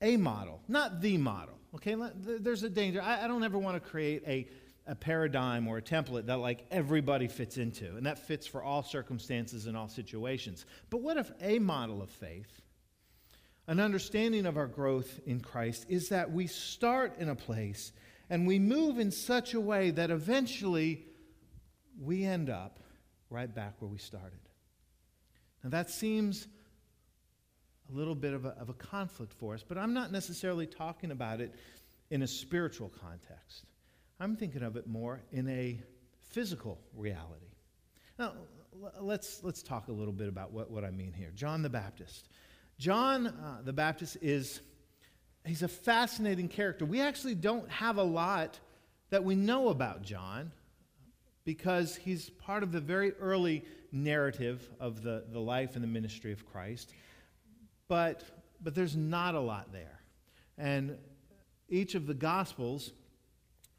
a 0.00 0.16
model, 0.16 0.60
not 0.68 1.00
the 1.00 1.16
model. 1.18 1.58
Okay, 1.74 1.96
there's 2.16 2.62
a 2.62 2.70
danger. 2.70 3.02
I, 3.02 3.24
I 3.24 3.28
don't 3.28 3.42
ever 3.42 3.58
want 3.58 3.82
to 3.82 3.90
create 3.90 4.22
a, 4.26 4.48
a 4.86 4.94
paradigm 4.94 5.66
or 5.66 5.78
a 5.78 5.82
template 5.82 6.26
that 6.26 6.38
like 6.38 6.64
everybody 6.70 7.26
fits 7.26 7.56
into, 7.58 7.96
and 7.96 8.06
that 8.06 8.26
fits 8.26 8.46
for 8.46 8.62
all 8.62 8.82
circumstances 8.82 9.66
and 9.66 9.76
all 9.76 9.88
situations. 9.88 10.66
But 10.90 11.00
what 11.00 11.16
if 11.16 11.30
a 11.40 11.58
model 11.58 12.00
of 12.00 12.10
faith, 12.10 12.60
an 13.66 13.80
understanding 13.80 14.46
of 14.46 14.56
our 14.56 14.66
growth 14.66 15.20
in 15.26 15.40
Christ, 15.40 15.86
is 15.88 16.10
that 16.10 16.30
we 16.30 16.46
start 16.46 17.18
in 17.18 17.28
a 17.28 17.34
place 17.34 17.92
and 18.30 18.46
we 18.46 18.58
move 18.58 18.98
in 18.98 19.10
such 19.10 19.54
a 19.54 19.60
way 19.60 19.90
that 19.90 20.10
eventually 20.10 21.04
we 22.00 22.24
end 22.24 22.50
up 22.50 22.78
right 23.30 23.52
back 23.52 23.74
where 23.80 23.90
we 23.90 23.98
started? 23.98 24.38
Now 25.64 25.70
that 25.70 25.90
seems 25.90 26.46
little 27.94 28.14
bit 28.14 28.34
of 28.34 28.44
a, 28.44 28.50
of 28.60 28.68
a 28.68 28.74
conflict 28.74 29.32
for 29.32 29.54
us, 29.54 29.64
but 29.66 29.78
I'm 29.78 29.94
not 29.94 30.12
necessarily 30.12 30.66
talking 30.66 31.10
about 31.10 31.40
it 31.40 31.54
in 32.10 32.22
a 32.22 32.26
spiritual 32.26 32.90
context. 33.00 33.64
I'm 34.20 34.36
thinking 34.36 34.62
of 34.62 34.76
it 34.76 34.86
more 34.86 35.22
in 35.32 35.48
a 35.48 35.78
physical 36.30 36.78
reality. 36.96 37.46
Now, 38.18 38.32
let's, 39.00 39.42
let's 39.42 39.62
talk 39.62 39.88
a 39.88 39.92
little 39.92 40.12
bit 40.12 40.28
about 40.28 40.52
what, 40.52 40.70
what 40.70 40.84
I 40.84 40.90
mean 40.90 41.12
here. 41.12 41.30
John 41.34 41.62
the 41.62 41.70
Baptist. 41.70 42.28
John 42.78 43.26
uh, 43.26 43.60
the 43.64 43.72
Baptist 43.72 44.16
is 44.20 44.60
he's 45.44 45.62
a 45.62 45.68
fascinating 45.68 46.48
character. 46.48 46.84
We 46.84 47.00
actually 47.00 47.34
don't 47.34 47.70
have 47.70 47.98
a 47.98 48.02
lot 48.02 48.58
that 49.10 49.24
we 49.24 49.34
know 49.34 49.68
about 49.68 50.02
John 50.02 50.50
because 51.44 51.94
he's 51.94 52.30
part 52.30 52.62
of 52.62 52.72
the 52.72 52.80
very 52.80 53.12
early 53.14 53.64
narrative 53.92 54.68
of 54.80 55.02
the, 55.02 55.24
the 55.30 55.38
life 55.38 55.74
and 55.74 55.84
the 55.84 55.88
ministry 55.88 56.32
of 56.32 56.44
Christ 56.50 56.92
but, 57.88 58.22
but 58.62 58.74
there's 58.74 58.96
not 58.96 59.34
a 59.34 59.40
lot 59.40 59.72
there. 59.72 60.00
And 60.58 60.96
each 61.68 61.94
of 61.94 62.06
the 62.06 62.14
Gospels 62.14 62.92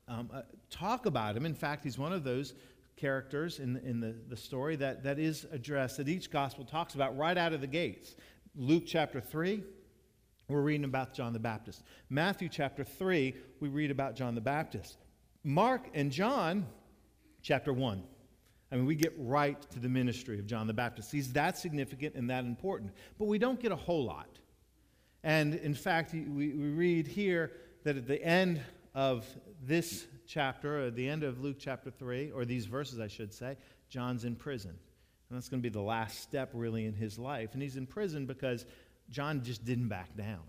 um, 0.08 0.30
uh, 0.34 0.42
talk 0.70 1.06
about 1.06 1.36
him. 1.36 1.46
In 1.46 1.56
fact, 1.56 1.84
he's 1.84 1.98
one 1.98 2.14
of 2.14 2.24
those 2.24 2.54
characters 2.96 3.60
in, 3.60 3.78
in 3.78 4.00
the, 4.00 4.16
the 4.30 4.38
story 4.38 4.76
that, 4.78 5.04
that 5.04 5.20
is 5.20 5.46
addressed, 5.52 5.98
that 5.98 6.08
each 6.08 6.32
Gospel 6.32 6.66
talks 6.66 6.96
about 6.96 7.18
right 7.18 7.38
out 7.38 7.54
of 7.54 7.62
the 7.62 7.68
gates. 7.68 8.16
Luke 8.56 8.84
chapter 8.86 9.20
3, 9.20 9.64
we're 10.48 10.62
reading 10.62 10.86
about 10.86 11.14
John 11.14 11.34
the 11.34 11.40
Baptist. 11.40 11.84
Matthew 12.10 12.50
chapter 12.50 12.84
3, 12.84 13.34
we 13.60 13.70
read 13.70 13.92
about 13.92 14.16
John 14.16 14.36
the 14.36 14.42
Baptist. 14.42 14.98
Mark 15.44 15.90
and 15.94 16.12
John, 16.12 16.66
chapter 17.42 17.74
1. 17.74 18.04
I 18.72 18.76
mean, 18.76 18.86
we 18.86 18.96
get 18.96 19.14
right 19.18 19.62
to 19.72 19.80
the 19.80 19.90
ministry 19.90 20.40
of 20.40 20.48
John 20.48 20.68
the 20.68 20.74
Baptist. 20.74 21.12
He's 21.12 21.32
that 21.34 21.58
significant 21.58 22.16
and 22.16 22.30
that 22.30 22.46
important. 22.46 22.92
But 23.18 23.26
we 23.26 23.38
don't 23.38 23.60
get 23.60 23.72
a 23.72 23.76
whole 23.76 24.06
lot. 24.06 24.40
And 25.24 25.56
in 25.56 25.74
fact, 25.74 26.14
we, 26.14 26.24
we 26.28 26.70
read 26.70 27.08
here 27.08 27.52
that 27.84 27.98
at 27.98 28.08
the 28.08 28.22
end 28.24 28.62
of 28.94 29.26
this 29.62 30.06
chapter, 30.28 30.88
at 30.88 30.96
the 30.96 31.08
end 31.08 31.24
of 31.24 31.42
Luke 31.42 31.58
chapter 31.60 31.92
3, 31.92 32.32
or 32.32 32.46
these 32.46 32.66
verses, 32.66 33.00
I 33.00 33.08
should 33.08 33.34
say, 33.34 33.58
John's 33.90 34.26
in 34.26 34.36
prison. 34.36 34.78
And 35.30 35.38
that's 35.38 35.50
going 35.50 35.62
to 35.62 35.68
be 35.68 35.74
the 35.74 35.82
last 35.82 36.22
step, 36.22 36.52
really, 36.54 36.86
in 36.86 36.94
his 36.94 37.18
life. 37.18 37.54
And 37.54 37.62
he's 37.62 37.78
in 37.78 37.88
prison 37.88 38.26
because 38.26 38.66
John 39.10 39.44
just 39.44 39.66
didn't 39.66 39.88
back 39.88 40.16
down. 40.16 40.42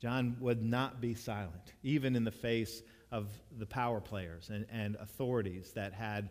John 0.00 0.36
would 0.40 0.62
not 0.62 1.00
be 1.00 1.14
silent, 1.14 1.72
even 1.82 2.16
in 2.16 2.24
the 2.24 2.30
face 2.30 2.82
of 3.10 3.28
the 3.58 3.66
power 3.66 4.00
players 4.00 4.50
and, 4.50 4.66
and 4.72 4.96
authorities 4.96 5.72
that 5.74 5.92
had 5.92 6.30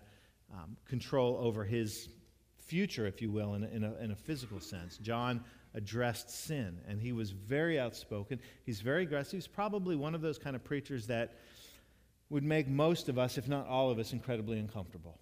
um, 0.53 0.77
control 0.85 1.37
over 1.41 1.63
his 1.63 2.09
future, 2.57 3.05
if 3.05 3.21
you 3.21 3.31
will, 3.31 3.55
in 3.55 3.63
a, 3.63 3.67
in, 3.67 3.83
a, 3.83 3.95
in 3.95 4.11
a 4.11 4.15
physical 4.15 4.59
sense. 4.59 4.97
John 4.97 5.43
addressed 5.73 6.29
sin, 6.29 6.79
and 6.87 7.01
he 7.01 7.11
was 7.11 7.31
very 7.31 7.79
outspoken. 7.79 8.39
He's 8.65 8.81
very 8.81 9.03
aggressive. 9.03 9.33
He's 9.33 9.47
probably 9.47 9.95
one 9.95 10.15
of 10.15 10.21
those 10.21 10.37
kind 10.37 10.55
of 10.55 10.63
preachers 10.63 11.07
that 11.07 11.35
would 12.29 12.43
make 12.43 12.67
most 12.67 13.09
of 13.09 13.17
us, 13.17 13.37
if 13.37 13.47
not 13.47 13.67
all 13.67 13.89
of 13.89 13.99
us, 13.99 14.13
incredibly 14.13 14.59
uncomfortable. 14.59 15.19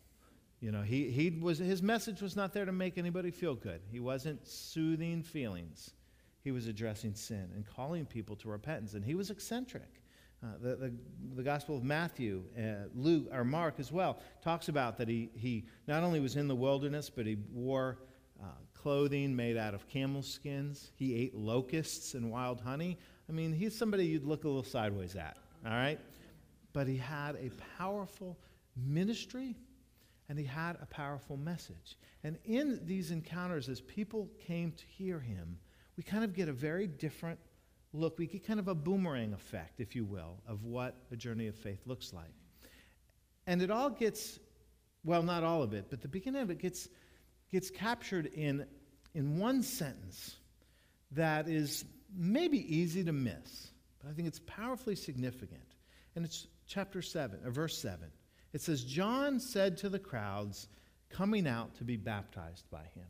You 0.59 0.71
know, 0.71 0.81
he, 0.81 1.09
he 1.09 1.29
was, 1.29 1.57
his 1.57 1.81
message 1.81 2.21
was 2.21 2.35
not 2.35 2.53
there 2.53 2.65
to 2.65 2.71
make 2.71 2.97
anybody 2.97 3.31
feel 3.31 3.55
good. 3.55 3.81
He 3.91 3.99
wasn't 3.99 4.45
soothing 4.45 5.23
feelings. 5.23 5.91
He 6.43 6.51
was 6.51 6.67
addressing 6.67 7.15
sin 7.15 7.49
and 7.55 7.65
calling 7.65 8.05
people 8.05 8.35
to 8.37 8.49
repentance. 8.49 8.93
And 8.93 9.03
he 9.03 9.15
was 9.15 9.29
eccentric. 9.29 10.01
Uh, 10.41 10.47
the, 10.61 10.75
the, 10.75 10.93
the, 11.35 11.43
Gospel 11.43 11.75
of 11.75 11.83
Matthew, 11.83 12.43
uh, 12.57 12.87
Luke, 12.95 13.27
or 13.33 13.43
Mark 13.43 13.75
as 13.77 13.91
well, 13.91 14.19
talks 14.41 14.69
about 14.69 14.97
that 14.97 15.09
he, 15.09 15.29
he 15.35 15.65
not 15.85 16.01
only 16.01 16.21
was 16.21 16.37
in 16.37 16.47
the 16.47 16.55
wilderness, 16.55 17.09
but 17.09 17.25
he 17.25 17.37
wore 17.51 17.97
uh, 18.41 18.45
clothing 18.73 19.35
made 19.35 19.57
out 19.57 19.73
of 19.73 19.85
camel 19.89 20.21
skins. 20.21 20.91
He 20.95 21.13
ate 21.13 21.35
locusts 21.35 22.13
and 22.13 22.31
wild 22.31 22.61
honey. 22.61 22.97
I 23.27 23.33
mean, 23.33 23.51
he's 23.51 23.77
somebody 23.77 24.05
you'd 24.05 24.23
look 24.23 24.45
a 24.45 24.47
little 24.47 24.63
sideways 24.63 25.17
at, 25.17 25.35
all 25.65 25.73
right? 25.73 25.99
But 26.71 26.87
he 26.87 26.95
had 26.95 27.35
a 27.35 27.51
powerful 27.77 28.37
ministry 28.77 29.57
and 30.29 30.39
he 30.39 30.45
had 30.45 30.77
a 30.81 30.85
powerful 30.85 31.35
message. 31.35 31.97
And 32.23 32.37
in 32.45 32.79
these 32.85 33.11
encounters, 33.11 33.67
as 33.67 33.81
people 33.81 34.29
came 34.39 34.71
to 34.71 34.85
hear 34.85 35.19
him, 35.19 35.57
we 35.97 36.03
kind 36.03 36.23
of 36.23 36.33
get 36.33 36.47
a 36.47 36.53
very 36.53 36.87
different 36.87 37.39
look, 37.93 38.17
we 38.17 38.27
get 38.27 38.45
kind 38.45 38.59
of 38.59 38.67
a 38.67 38.75
boomerang 38.75 39.33
effect, 39.33 39.79
if 39.79 39.95
you 39.95 40.05
will, 40.05 40.37
of 40.47 40.63
what 40.63 40.95
a 41.11 41.15
journey 41.15 41.47
of 41.47 41.55
faith 41.55 41.79
looks 41.85 42.13
like. 42.13 42.33
And 43.47 43.61
it 43.61 43.71
all 43.71 43.89
gets, 43.89 44.39
well, 45.03 45.23
not 45.23 45.43
all 45.43 45.63
of 45.63 45.73
it, 45.73 45.85
but 45.89 46.01
the 46.01 46.07
beginning 46.07 46.41
of 46.41 46.51
it 46.51 46.59
gets, 46.59 46.87
gets 47.51 47.69
captured 47.69 48.27
in, 48.27 48.65
in 49.15 49.39
one 49.39 49.63
sentence 49.63 50.35
that 51.11 51.47
is 51.47 51.85
maybe 52.15 52.75
easy 52.75 53.03
to 53.03 53.11
miss, 53.11 53.71
but 54.01 54.09
I 54.09 54.13
think 54.13 54.27
it's 54.27 54.41
powerfully 54.45 54.95
significant. 54.95 55.61
And 56.15 56.25
it's 56.25 56.47
chapter 56.67 57.01
7, 57.01 57.39
or 57.45 57.51
verse 57.51 57.77
7. 57.77 57.99
It 58.53 58.61
says, 58.61 58.83
John 58.83 59.39
said 59.39 59.77
to 59.77 59.89
the 59.89 59.99
crowds 59.99 60.67
coming 61.09 61.47
out 61.47 61.75
to 61.75 61.83
be 61.83 61.97
baptized 61.97 62.69
by 62.69 62.83
him. 62.93 63.07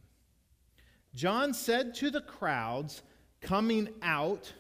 John 1.16 1.54
said 1.54 1.96
to 1.96 2.12
the 2.12 2.22
crowds 2.22 3.02
coming 3.42 3.90
out 4.02 4.54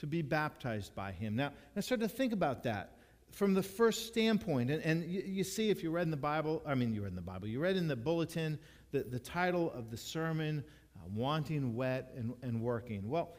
to 0.00 0.06
be 0.06 0.22
baptized 0.22 0.94
by 0.94 1.12
him. 1.12 1.36
Now, 1.36 1.52
I 1.76 1.80
started 1.80 2.08
to 2.08 2.14
think 2.14 2.32
about 2.32 2.62
that 2.64 2.96
from 3.32 3.54
the 3.54 3.62
first 3.62 4.06
standpoint. 4.06 4.70
And, 4.70 4.82
and 4.82 5.04
you, 5.04 5.22
you, 5.26 5.44
see, 5.44 5.70
if 5.70 5.82
you 5.82 5.90
read 5.90 6.02
in 6.02 6.10
the 6.10 6.16
Bible, 6.16 6.62
I 6.66 6.74
mean, 6.74 6.94
you 6.94 7.02
read 7.02 7.10
in 7.10 7.16
the 7.16 7.22
Bible, 7.22 7.48
you 7.48 7.60
read 7.60 7.76
in 7.76 7.88
the 7.88 7.96
bulletin 7.96 8.58
the, 8.92 9.02
the 9.02 9.18
title 9.18 9.72
of 9.72 9.90
the 9.90 9.96
sermon, 9.96 10.64
uh, 10.96 11.00
Wanting, 11.14 11.74
Wet, 11.74 12.12
and, 12.16 12.34
and 12.42 12.60
Working. 12.62 13.08
Well, 13.08 13.34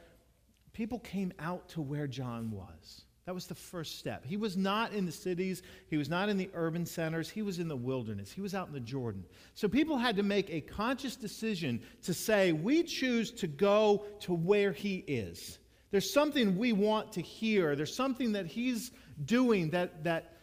people 0.73 0.99
came 0.99 1.33
out 1.39 1.69
to 1.69 1.81
where 1.81 2.07
John 2.07 2.51
was. 2.51 3.03
That 3.25 3.33
was 3.33 3.47
the 3.47 3.55
first 3.55 3.99
step. 3.99 4.25
He 4.25 4.37
was 4.37 4.55
not 4.55 4.93
in 4.93 5.05
the 5.05 5.11
cities, 5.11 5.61
he 5.89 5.97
was 5.97 6.07
not 6.07 6.29
in 6.29 6.37
the 6.37 6.49
urban 6.53 6.85
centers, 6.85 7.29
he 7.29 7.41
was 7.41 7.59
in 7.59 7.67
the 7.67 7.75
wilderness, 7.75 8.31
he 8.31 8.39
was 8.39 8.55
out 8.55 8.67
in 8.67 8.73
the 8.73 8.79
Jordan. 8.79 9.25
So 9.53 9.67
people 9.67 9.97
had 9.97 10.15
to 10.15 10.23
make 10.23 10.49
a 10.49 10.61
conscious 10.61 11.17
decision 11.17 11.81
to 12.03 12.13
say, 12.13 12.53
We 12.53 12.83
choose 12.83 13.31
to 13.31 13.47
go 13.47 14.05
to 14.21 14.33
where 14.33 14.71
he 14.71 15.03
is. 15.07 15.59
There's 15.91 16.11
something 16.11 16.57
we 16.57 16.73
want 16.73 17.13
to 17.13 17.21
hear. 17.21 17.75
There's 17.75 17.95
something 17.95 18.33
that 18.33 18.45
he's 18.45 18.91
doing 19.23 19.69
that, 19.71 20.03
that 20.03 20.37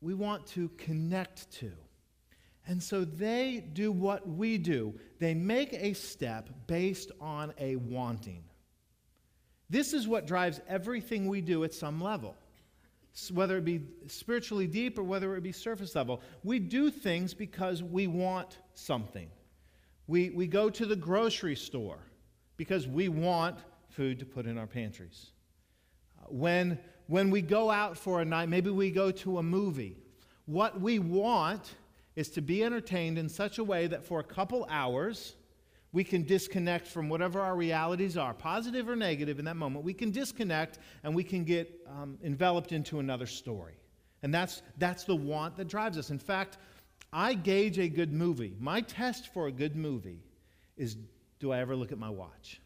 we 0.00 0.14
want 0.14 0.46
to 0.48 0.68
connect 0.76 1.50
to. 1.52 1.72
And 2.66 2.82
so 2.82 3.04
they 3.04 3.64
do 3.72 3.90
what 3.90 4.28
we 4.28 4.58
do 4.58 4.94
they 5.18 5.34
make 5.34 5.72
a 5.72 5.94
step 5.94 6.48
based 6.66 7.12
on 7.20 7.52
a 7.58 7.76
wanting. 7.76 8.44
This 9.70 9.94
is 9.94 10.06
what 10.06 10.26
drives 10.26 10.60
everything 10.68 11.28
we 11.28 11.40
do 11.40 11.64
at 11.64 11.72
some 11.72 12.00
level, 12.00 12.36
whether 13.32 13.56
it 13.56 13.64
be 13.64 13.80
spiritually 14.06 14.66
deep 14.66 14.98
or 14.98 15.02
whether 15.02 15.34
it 15.34 15.42
be 15.42 15.52
surface 15.52 15.94
level. 15.94 16.20
We 16.44 16.58
do 16.58 16.90
things 16.90 17.34
because 17.34 17.82
we 17.82 18.06
want 18.06 18.58
something. 18.74 19.30
We, 20.06 20.30
we 20.30 20.46
go 20.46 20.68
to 20.68 20.84
the 20.84 20.96
grocery 20.96 21.56
store 21.56 22.00
because 22.56 22.86
we 22.86 23.08
want 23.08 23.58
food 23.92 24.18
to 24.18 24.26
put 24.26 24.46
in 24.46 24.58
our 24.58 24.66
pantries. 24.66 25.30
When, 26.28 26.78
when 27.06 27.30
we 27.30 27.42
go 27.42 27.70
out 27.70 27.96
for 27.96 28.20
a 28.20 28.24
night, 28.24 28.48
maybe 28.48 28.70
we 28.70 28.90
go 28.90 29.10
to 29.10 29.38
a 29.38 29.42
movie, 29.42 29.96
what 30.46 30.80
we 30.80 30.98
want 30.98 31.74
is 32.16 32.28
to 32.30 32.40
be 32.40 32.62
entertained 32.62 33.18
in 33.18 33.28
such 33.28 33.58
a 33.58 33.64
way 33.64 33.86
that 33.86 34.04
for 34.04 34.20
a 34.20 34.24
couple 34.24 34.66
hours, 34.68 35.34
we 35.92 36.04
can 36.04 36.24
disconnect 36.24 36.86
from 36.86 37.08
whatever 37.08 37.40
our 37.40 37.54
realities 37.54 38.16
are, 38.16 38.34
positive 38.34 38.88
or 38.88 38.96
negative, 38.96 39.38
in 39.38 39.44
that 39.44 39.56
moment. 39.56 39.84
We 39.84 39.94
can 39.94 40.10
disconnect 40.10 40.78
and 41.04 41.14
we 41.14 41.24
can 41.24 41.44
get 41.44 41.86
um, 41.88 42.18
enveloped 42.24 42.72
into 42.72 42.98
another 42.98 43.26
story. 43.26 43.74
And 44.22 44.32
that's, 44.32 44.62
that's 44.78 45.04
the 45.04 45.16
want 45.16 45.56
that 45.56 45.68
drives 45.68 45.98
us. 45.98 46.10
In 46.10 46.18
fact, 46.18 46.58
I 47.12 47.34
gauge 47.34 47.78
a 47.78 47.88
good 47.88 48.12
movie. 48.12 48.56
My 48.58 48.80
test 48.80 49.32
for 49.34 49.48
a 49.48 49.52
good 49.52 49.76
movie 49.76 50.22
is 50.76 50.96
do 51.40 51.52
I 51.52 51.58
ever 51.58 51.76
look 51.76 51.92
at 51.92 51.98
my 51.98 52.08
watch? 52.08 52.60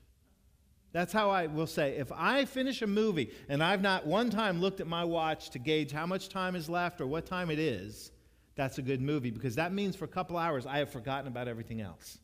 That's 0.92 1.12
how 1.12 1.30
I 1.30 1.46
will 1.46 1.66
say 1.66 1.96
if 1.96 2.10
I 2.12 2.44
finish 2.44 2.80
a 2.82 2.86
movie 2.86 3.30
and 3.48 3.62
I've 3.62 3.82
not 3.82 4.06
one 4.06 4.30
time 4.30 4.60
looked 4.60 4.80
at 4.80 4.86
my 4.86 5.04
watch 5.04 5.50
to 5.50 5.58
gauge 5.58 5.92
how 5.92 6.06
much 6.06 6.28
time 6.28 6.56
is 6.56 6.68
left 6.68 7.00
or 7.00 7.06
what 7.06 7.26
time 7.26 7.50
it 7.50 7.58
is, 7.58 8.12
that's 8.54 8.78
a 8.78 8.82
good 8.82 9.02
movie 9.02 9.30
because 9.30 9.56
that 9.56 9.72
means 9.72 9.94
for 9.94 10.06
a 10.06 10.08
couple 10.08 10.38
hours 10.38 10.64
I 10.64 10.78
have 10.78 10.90
forgotten 10.90 11.28
about 11.28 11.48
everything 11.48 11.82
else 11.82 12.18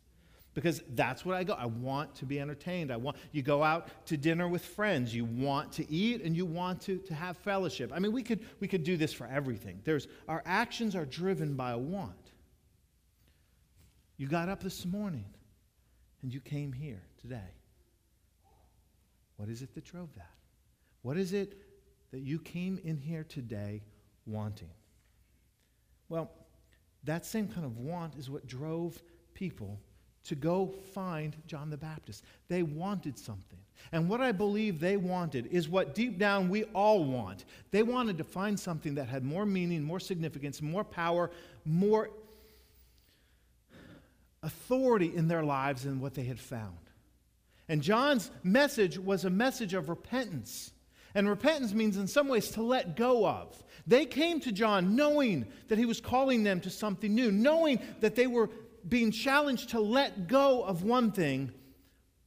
because 0.54 0.82
that's 0.94 1.24
what 1.24 1.36
I 1.36 1.44
go. 1.44 1.54
I 1.54 1.66
want 1.66 2.14
to 2.16 2.26
be 2.26 2.40
entertained. 2.40 2.90
I 2.90 2.96
want 2.96 3.16
you 3.32 3.42
go 3.42 3.62
out 3.62 3.88
to 4.06 4.16
dinner 4.16 4.48
with 4.48 4.64
friends. 4.64 5.14
You 5.14 5.24
want 5.24 5.72
to 5.72 5.90
eat 5.90 6.22
and 6.22 6.36
you 6.36 6.44
want 6.44 6.82
to, 6.82 6.98
to 6.98 7.14
have 7.14 7.36
fellowship. 7.38 7.90
I 7.94 7.98
mean, 7.98 8.12
we 8.12 8.22
could 8.22 8.40
we 8.60 8.68
could 8.68 8.84
do 8.84 8.96
this 8.96 9.12
for 9.12 9.26
everything. 9.26 9.80
There's 9.84 10.08
our 10.28 10.42
actions 10.44 10.94
are 10.94 11.06
driven 11.06 11.54
by 11.54 11.72
a 11.72 11.78
want. 11.78 12.12
You 14.16 14.28
got 14.28 14.48
up 14.48 14.62
this 14.62 14.84
morning 14.84 15.26
and 16.22 16.32
you 16.32 16.40
came 16.40 16.72
here 16.72 17.02
today. 17.20 17.50
What 19.42 19.50
is 19.50 19.60
it 19.60 19.74
that 19.74 19.84
drove 19.84 20.14
that? 20.14 20.30
What 21.02 21.16
is 21.16 21.32
it 21.32 21.58
that 22.12 22.20
you 22.20 22.38
came 22.38 22.78
in 22.84 22.96
here 22.96 23.24
today 23.24 23.82
wanting? 24.24 24.70
Well, 26.08 26.30
that 27.02 27.26
same 27.26 27.48
kind 27.48 27.66
of 27.66 27.76
want 27.76 28.14
is 28.14 28.30
what 28.30 28.46
drove 28.46 29.02
people 29.34 29.80
to 30.26 30.36
go 30.36 30.72
find 30.94 31.34
John 31.48 31.70
the 31.70 31.76
Baptist. 31.76 32.22
They 32.46 32.62
wanted 32.62 33.18
something. 33.18 33.58
And 33.90 34.08
what 34.08 34.20
I 34.20 34.30
believe 34.30 34.78
they 34.78 34.96
wanted 34.96 35.46
is 35.46 35.68
what 35.68 35.96
deep 35.96 36.20
down 36.20 36.48
we 36.48 36.62
all 36.66 37.02
want. 37.02 37.44
They 37.72 37.82
wanted 37.82 38.18
to 38.18 38.24
find 38.24 38.60
something 38.60 38.94
that 38.94 39.08
had 39.08 39.24
more 39.24 39.44
meaning, 39.44 39.82
more 39.82 39.98
significance, 39.98 40.62
more 40.62 40.84
power, 40.84 41.32
more 41.64 42.10
authority 44.44 45.12
in 45.16 45.26
their 45.26 45.42
lives 45.42 45.82
than 45.82 45.98
what 45.98 46.14
they 46.14 46.22
had 46.22 46.38
found. 46.38 46.76
And 47.72 47.80
John's 47.80 48.30
message 48.42 48.98
was 48.98 49.24
a 49.24 49.30
message 49.30 49.72
of 49.72 49.88
repentance. 49.88 50.72
And 51.14 51.26
repentance 51.26 51.72
means, 51.72 51.96
in 51.96 52.06
some 52.06 52.28
ways, 52.28 52.50
to 52.50 52.62
let 52.62 52.96
go 52.96 53.26
of. 53.26 53.64
They 53.86 54.04
came 54.04 54.40
to 54.40 54.52
John 54.52 54.94
knowing 54.94 55.46
that 55.68 55.78
he 55.78 55.86
was 55.86 55.98
calling 55.98 56.42
them 56.42 56.60
to 56.60 56.68
something 56.68 57.14
new, 57.14 57.32
knowing 57.32 57.80
that 58.00 58.14
they 58.14 58.26
were 58.26 58.50
being 58.86 59.10
challenged 59.10 59.70
to 59.70 59.80
let 59.80 60.28
go 60.28 60.62
of 60.62 60.82
one 60.82 61.12
thing 61.12 61.50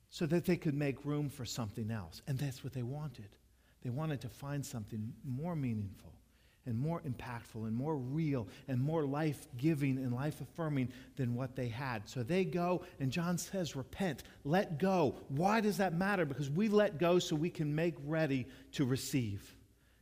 so 0.09 0.25
that 0.25 0.45
they 0.45 0.57
could 0.57 0.73
make 0.73 1.05
room 1.05 1.29
for 1.29 1.45
something 1.45 1.91
else. 1.91 2.23
And 2.27 2.39
that's 2.39 2.63
what 2.63 2.73
they 2.73 2.81
wanted. 2.81 3.29
They 3.83 3.91
wanted 3.91 4.21
to 4.21 4.29
find 4.29 4.65
something 4.65 5.13
more 5.23 5.55
meaningful 5.55 6.14
and 6.65 6.79
more 6.79 7.01
impactful 7.01 7.67
and 7.67 7.75
more 7.75 7.95
real 7.95 8.47
and 8.67 8.81
more 8.81 9.05
life 9.05 9.47
giving 9.57 9.97
and 9.97 10.13
life 10.13 10.41
affirming 10.41 10.89
than 11.15 11.35
what 11.35 11.55
they 11.55 11.67
had. 11.67 12.07
So 12.09 12.23
they 12.23 12.43
go, 12.43 12.83
and 12.99 13.11
John 13.11 13.37
says, 13.37 13.75
Repent, 13.75 14.23
let 14.43 14.79
go. 14.79 15.15
Why 15.29 15.61
does 15.61 15.77
that 15.77 15.93
matter? 15.93 16.25
Because 16.25 16.49
we 16.49 16.69
let 16.69 16.97
go 16.97 17.19
so 17.19 17.35
we 17.35 17.49
can 17.49 17.75
make 17.75 17.95
ready 18.05 18.47
to 18.73 18.85
receive, 18.85 19.55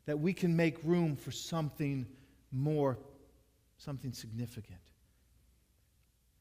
that 0.05 0.19
we 0.19 0.33
can 0.33 0.55
make 0.55 0.77
room 0.83 1.15
for 1.15 1.31
something 1.31 2.05
more, 2.51 2.97
something 3.77 4.13
significant. 4.13 4.79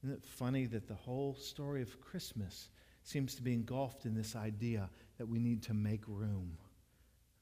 Isn't 0.02 0.16
it 0.16 0.24
funny 0.24 0.66
that 0.66 0.88
the 0.88 0.94
whole 0.94 1.34
story 1.34 1.82
of 1.82 2.00
Christmas 2.00 2.68
seems 3.04 3.34
to 3.36 3.42
be 3.42 3.52
engulfed 3.52 4.04
in 4.04 4.14
this 4.14 4.36
idea 4.36 4.88
that 5.18 5.26
we 5.26 5.38
need 5.38 5.62
to 5.64 5.74
make 5.74 6.02
room? 6.06 6.56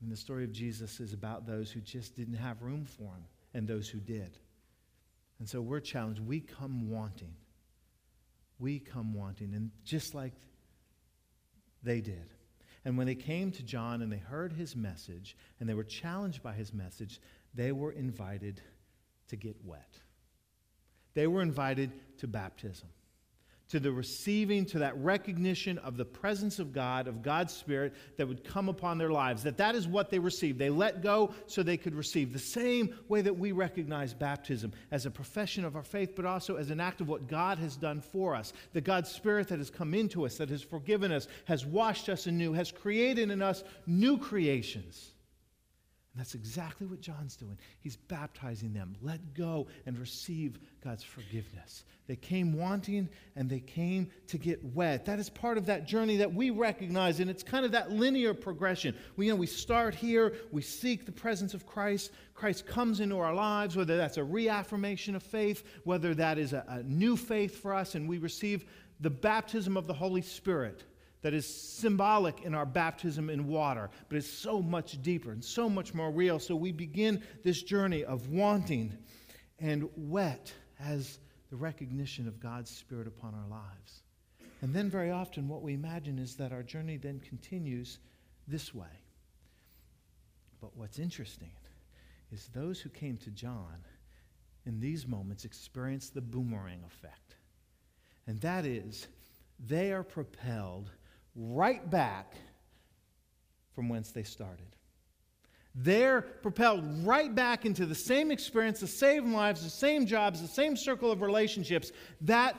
And 0.01 0.11
the 0.11 0.17
story 0.17 0.45
of 0.45 0.53
Jesus 0.53 1.01
is 1.01 1.13
about 1.13 1.47
those 1.47 1.71
who 1.71 1.81
just 1.81 2.17
didn't 2.17 2.35
have 2.35 2.63
room 2.63 2.87
for 2.87 3.15
him 3.15 3.25
and 3.55 3.67
those 3.67 3.89
who 3.89 3.99
did. 3.99 4.39
And 5.39 5.49
so 5.49 5.61
we're 5.61 5.81
challenged. 5.81 6.21
We 6.21 6.41
come 6.41 6.91
wanting. 6.91 7.35
We 8.59 8.79
come 8.79 9.15
wanting. 9.15 9.55
And 9.55 9.71
just 9.85 10.15
like 10.15 10.33
they 11.83 12.01
did. 12.01 12.31
And 12.85 12.97
when 12.97 13.07
they 13.07 13.15
came 13.15 13.51
to 13.53 13.63
John 13.63 14.01
and 14.01 14.11
they 14.11 14.19
heard 14.19 14.53
his 14.53 14.75
message 14.75 15.37
and 15.59 15.69
they 15.69 15.75
were 15.75 15.85
challenged 15.85 16.43
by 16.43 16.53
his 16.53 16.73
message, 16.73 17.21
they 17.55 17.73
were 17.73 17.93
invited 17.93 18.61
to 19.29 19.37
get 19.37 19.57
wet. 19.65 19.99
They 21.15 21.27
were 21.27 21.43
invited 21.43 21.93
to 22.19 22.27
baptism, 22.27 22.89
to 23.71 23.81
the 23.81 23.91
receiving, 23.91 24.67
to 24.67 24.81
that 24.81 24.97
recognition 24.99 25.79
of 25.79 25.97
the 25.97 26.05
presence 26.05 26.59
of 26.59 26.73
God, 26.73 27.07
of 27.07 27.23
God's 27.23 27.55
Spirit 27.55 27.95
that 28.17 28.27
would 28.27 28.45
come 28.45 28.69
upon 28.69 28.99
their 28.99 29.11
lives. 29.11 29.45
That 29.45 29.57
that 29.59 29.75
is 29.75 29.87
what 29.87 30.11
they 30.11 30.19
received. 30.19 30.59
They 30.59 30.71
let 30.71 31.03
go 31.03 31.33
so 31.47 31.63
they 31.63 31.77
could 31.77 31.95
receive. 31.95 32.33
The 32.33 32.39
same 32.39 32.95
way 33.09 33.23
that 33.23 33.39
we 33.39 33.53
recognize 33.53 34.13
baptism 34.13 34.73
as 34.91 35.07
a 35.07 35.11
profession 35.11 35.65
of 35.65 35.77
our 35.77 35.85
faith, 35.85 36.17
but 36.17 36.25
also 36.25 36.57
as 36.57 36.71
an 36.71 36.81
act 36.81 37.01
of 37.01 37.09
what 37.09 37.29
God 37.29 37.59
has 37.59 37.77
done 37.77 38.01
for 38.01 38.35
us. 38.35 38.53
The 38.73 38.81
God's 38.81 39.11
Spirit 39.11 39.49
that 39.49 39.59
has 39.59 39.71
come 39.71 39.95
into 39.95 40.27
us, 40.27 40.37
that 40.39 40.51
has 40.51 40.63
forgiven 40.63 41.13
us, 41.13 41.29
has 41.45 41.65
washed 41.65 42.09
us 42.09 42.27
anew, 42.27 42.53
has 42.53 42.73
created 42.73 43.31
in 43.31 43.41
us 43.41 43.63
new 43.87 44.19
creations. 44.19 45.13
And 46.13 46.21
that's 46.21 46.35
exactly 46.35 46.89
what 46.89 47.01
John's 47.01 47.37
doing. 47.37 47.57
He's 47.79 47.95
baptizing 47.95 48.73
them. 48.73 48.97
Let 49.01 49.33
go 49.33 49.69
and 49.87 49.97
receive 49.97 50.59
God's 50.83 51.05
forgiveness. 51.05 51.85
They 52.09 52.17
came 52.17 52.57
wanting 52.57 53.09
and 53.37 53.49
they 53.49 53.61
came 53.61 54.11
to 54.27 54.37
get 54.37 54.65
wet. 54.75 55.05
That 55.05 55.21
is 55.21 55.31
part 55.31 55.57
of 55.57 55.67
that 55.67 55.87
journey 55.87 56.17
that 56.17 56.35
we 56.35 56.51
recognize, 56.51 57.21
and 57.21 57.31
it's 57.31 57.45
kind 57.45 57.65
of 57.65 57.71
that 57.73 57.93
linear 57.93 58.35
progression. 58.35 58.97
We, 59.17 59.27
you 59.27 59.33
know, 59.33 59.37
we 59.37 59.47
start 59.47 59.95
here, 59.95 60.35
we 60.51 60.63
seek 60.63 61.07
the 61.07 61.13
presence 61.13 61.55
of 61.55 61.65
Christ. 61.65 62.11
Christ 62.35 62.67
comes 62.67 62.99
into 62.99 63.19
our 63.19 63.33
lives, 63.33 63.77
whether 63.77 63.97
that's 63.97 64.17
a 64.17 64.25
reaffirmation 64.25 65.15
of 65.15 65.23
faith, 65.23 65.63
whether 65.85 66.13
that 66.15 66.39
is 66.39 66.53
a, 66.53 66.65
a 66.67 66.83
new 66.83 67.17
faith 67.17 67.63
for 67.63 67.73
us, 67.73 67.95
and 67.95 68.09
we 68.09 68.19
receive 68.19 68.65
the 68.99 69.11
baptism 69.11 69.77
of 69.77 69.87
the 69.87 69.95
Holy 69.95 70.23
Spirit 70.23 70.83
that 71.23 71.35
is 71.35 71.47
symbolic 71.47 72.43
in 72.43 72.55
our 72.55 72.67
baptism 72.67 73.29
in 73.29 73.47
water, 73.47 73.91
but 74.09 74.17
it's 74.17 74.31
so 74.31 74.63
much 74.63 75.01
deeper 75.03 75.33
and 75.33 75.45
so 75.45 75.69
much 75.69 75.93
more 75.93 76.11
real. 76.11 76.39
So 76.39 76.57
we 76.57 76.73
begin 76.73 77.23
this 77.45 77.63
journey 77.63 78.05
of 78.05 78.29
wanting 78.29 78.97
and 79.59 79.89
wet 79.97 80.53
as 80.79 81.19
the 81.51 81.57
recognition 81.57 82.27
of 82.27 82.41
God's 82.41 82.71
Spirit 82.71 83.07
upon 83.07 83.35
our 83.35 83.49
lives. 83.49 84.03
And 84.63 84.75
then, 84.75 84.91
very 84.91 85.11
often, 85.11 85.49
what 85.49 85.63
we 85.63 85.75
imagine 85.75 86.19
is 86.19 86.37
that 86.37 86.53
our 86.53 86.63
journey 86.63 86.97
then 86.97 87.21
continues 87.21 87.99
this 88.47 88.75
way. 88.75 88.87
But 90.61 90.77
what's 90.77 90.99
interesting 90.99 91.53
is 92.31 92.49
those 92.49 92.81
who 92.81 92.91
came 92.91 93.17
to 93.19 93.31
John 93.31 93.85
in 94.67 94.79
these 94.79 95.07
moments 95.07 95.45
experience 95.45 96.11
the 96.11 96.21
boomerang 96.21 96.83
effect. 96.87 97.37
And 98.27 98.41
that 98.43 98.67
is, 98.67 99.09
they 99.59 99.93
are 99.93 100.03
propelled 100.05 100.91
right 101.35 101.89
back 101.89 102.35
from 103.75 103.89
whence 103.89 104.11
they 104.11 104.23
started. 104.23 104.77
They're 105.75 106.23
propelled 106.23 106.85
right 107.05 107.33
back 107.33 107.65
into 107.65 107.87
the 107.87 107.95
same 107.95 108.31
experience, 108.31 108.81
the 108.81 108.87
same 108.87 109.33
lives, 109.33 109.63
the 109.63 109.71
same 109.71 110.05
jobs, 110.07 110.43
the 110.43 110.49
same 110.49 110.77
circle 110.77 111.13
of 111.13 111.23
relationships 111.23 111.93
that 112.23 112.57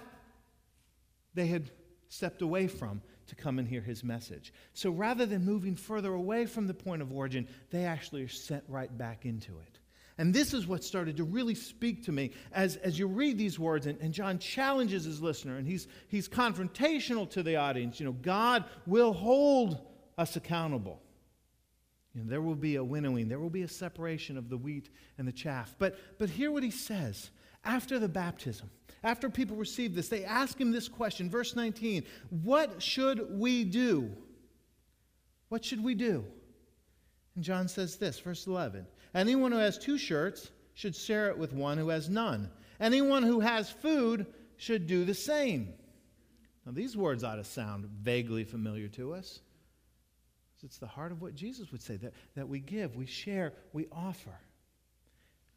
they 1.34 1.48
had 1.48 1.72
stepped 2.08 2.42
away 2.42 2.68
from 2.68 3.02
to 3.28 3.36
come 3.36 3.60
and 3.60 3.68
hear 3.68 3.82
his 3.82 4.04
message. 4.04 4.54
So 4.74 4.92
rather 4.92 5.26
than 5.26 5.46
moving 5.46 5.76
further 5.76 6.14
away 6.14 6.46
from 6.46 6.68
the 6.68 6.74
point 6.74 7.02
of 7.02 7.12
origin, 7.14 7.48
they 7.70 7.86
actually 7.86 8.24
are 8.24 8.30
sent 8.30 8.64
right 8.68 8.96
back 8.98 9.26
into 9.26 9.58
it. 9.60 9.71
And 10.22 10.32
this 10.32 10.54
is 10.54 10.68
what 10.68 10.84
started 10.84 11.18
to 11.18 11.24
really 11.24 11.56
speak 11.56 12.06
to 12.06 12.12
me 12.12 12.30
as, 12.52 12.76
as 12.76 13.00
you 13.00 13.08
read 13.08 13.40
these 13.40 13.58
words, 13.58 13.88
and, 13.88 14.00
and 14.02 14.14
John 14.14 14.38
challenges 14.38 15.04
his 15.04 15.20
listener, 15.20 15.58
and 15.58 15.68
he's, 15.68 15.88
he's 16.10 16.30
confrontational 16.30 17.28
to 17.32 17.42
the 17.42 17.56
audience. 17.56 18.00
You 18.00 18.06
know, 18.06 18.12
God 18.12 18.66
will 18.86 19.14
hold 19.14 19.82
us 20.20 20.36
accountable. 20.36 21.02
You 22.14 22.22
know, 22.22 22.30
there 22.30 22.42
will 22.44 22.54
be 22.54 22.76
a 22.76 22.84
winnowing, 22.84 23.30
there 23.30 23.40
will 23.40 23.50
be 23.50 23.64
a 23.64 23.68
separation 23.68 24.38
of 24.38 24.48
the 24.48 24.58
wheat 24.58 24.92
and 25.18 25.28
the 25.28 25.32
chaff. 25.32 25.76
But, 25.80 25.98
but 26.20 26.30
hear 26.30 26.52
what 26.52 26.62
he 26.62 26.70
says 26.70 27.32
after 27.66 27.98
the 27.98 28.08
baptism. 28.08 28.70
After 29.04 29.28
people 29.28 29.58
receive 29.58 29.96
this, 29.96 30.08
they 30.08 30.24
ask 30.24 30.62
him 30.62 30.72
this 30.72 30.88
question, 30.88 31.32
verse 31.32 31.56
19 31.56 32.04
What 32.44 32.80
should 32.80 33.40
we 33.40 33.64
do? 33.64 34.12
What 35.50 35.66
should 35.66 35.84
we 35.84 35.96
do? 35.96 36.26
And 37.36 37.44
John 37.44 37.68
says 37.68 37.98
this, 37.98 38.20
verse 38.20 38.48
11 38.48 38.86
Anyone 39.14 39.52
who 39.52 39.58
has 39.58 39.78
two 39.78 39.98
shirts 39.98 40.52
should 40.74 40.96
share 40.96 41.30
it 41.30 41.38
with 41.38 41.54
one 41.54 41.78
who 41.78 41.90
has 41.90 42.10
none. 42.10 42.50
Anyone 42.80 43.24
who 43.24 43.40
has 43.40 43.70
food 43.70 44.26
should 44.58 44.88
do 44.88 45.06
the 45.06 45.14
same. 45.14 45.74
Now, 46.66 46.72
these 46.72 46.96
words 46.96 47.24
ought 47.24 47.36
to 47.36 47.44
sound 47.44 47.86
vaguely 47.86 48.44
familiar 48.44 48.88
to 48.90 49.14
us. 49.14 49.40
It's 50.64 50.78
the 50.78 50.88
heart 50.88 51.12
of 51.12 51.24
what 51.24 51.34
Jesus 51.34 51.72
would 51.72 51.82
say 51.82 51.98
that, 51.98 52.14
that 52.36 52.48
we 52.48 52.60
give, 52.60 52.96
we 52.96 53.08
share, 53.08 53.54
we 53.74 53.88
offer. 53.92 54.38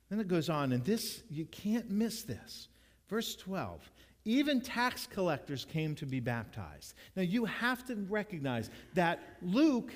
Then 0.09 0.19
it 0.19 0.29
goes 0.29 0.49
on, 0.49 0.73
and 0.73 0.83
this, 0.83 1.23
you 1.29 1.45
can't 1.45 1.91
miss 1.91 2.23
this. 2.23 2.69
Verse 3.09 3.37
12 3.37 3.91
even 4.27 4.63
tax 4.63 5.07
collectors 5.07 5.67
came 5.67 5.95
to 5.97 6.07
be 6.07 6.19
baptized. 6.19 6.95
Now, 7.15 7.23
you 7.23 7.45
have 7.45 7.85
to 7.89 7.95
recognize 8.09 8.71
that 8.95 9.21
Luke 9.43 9.93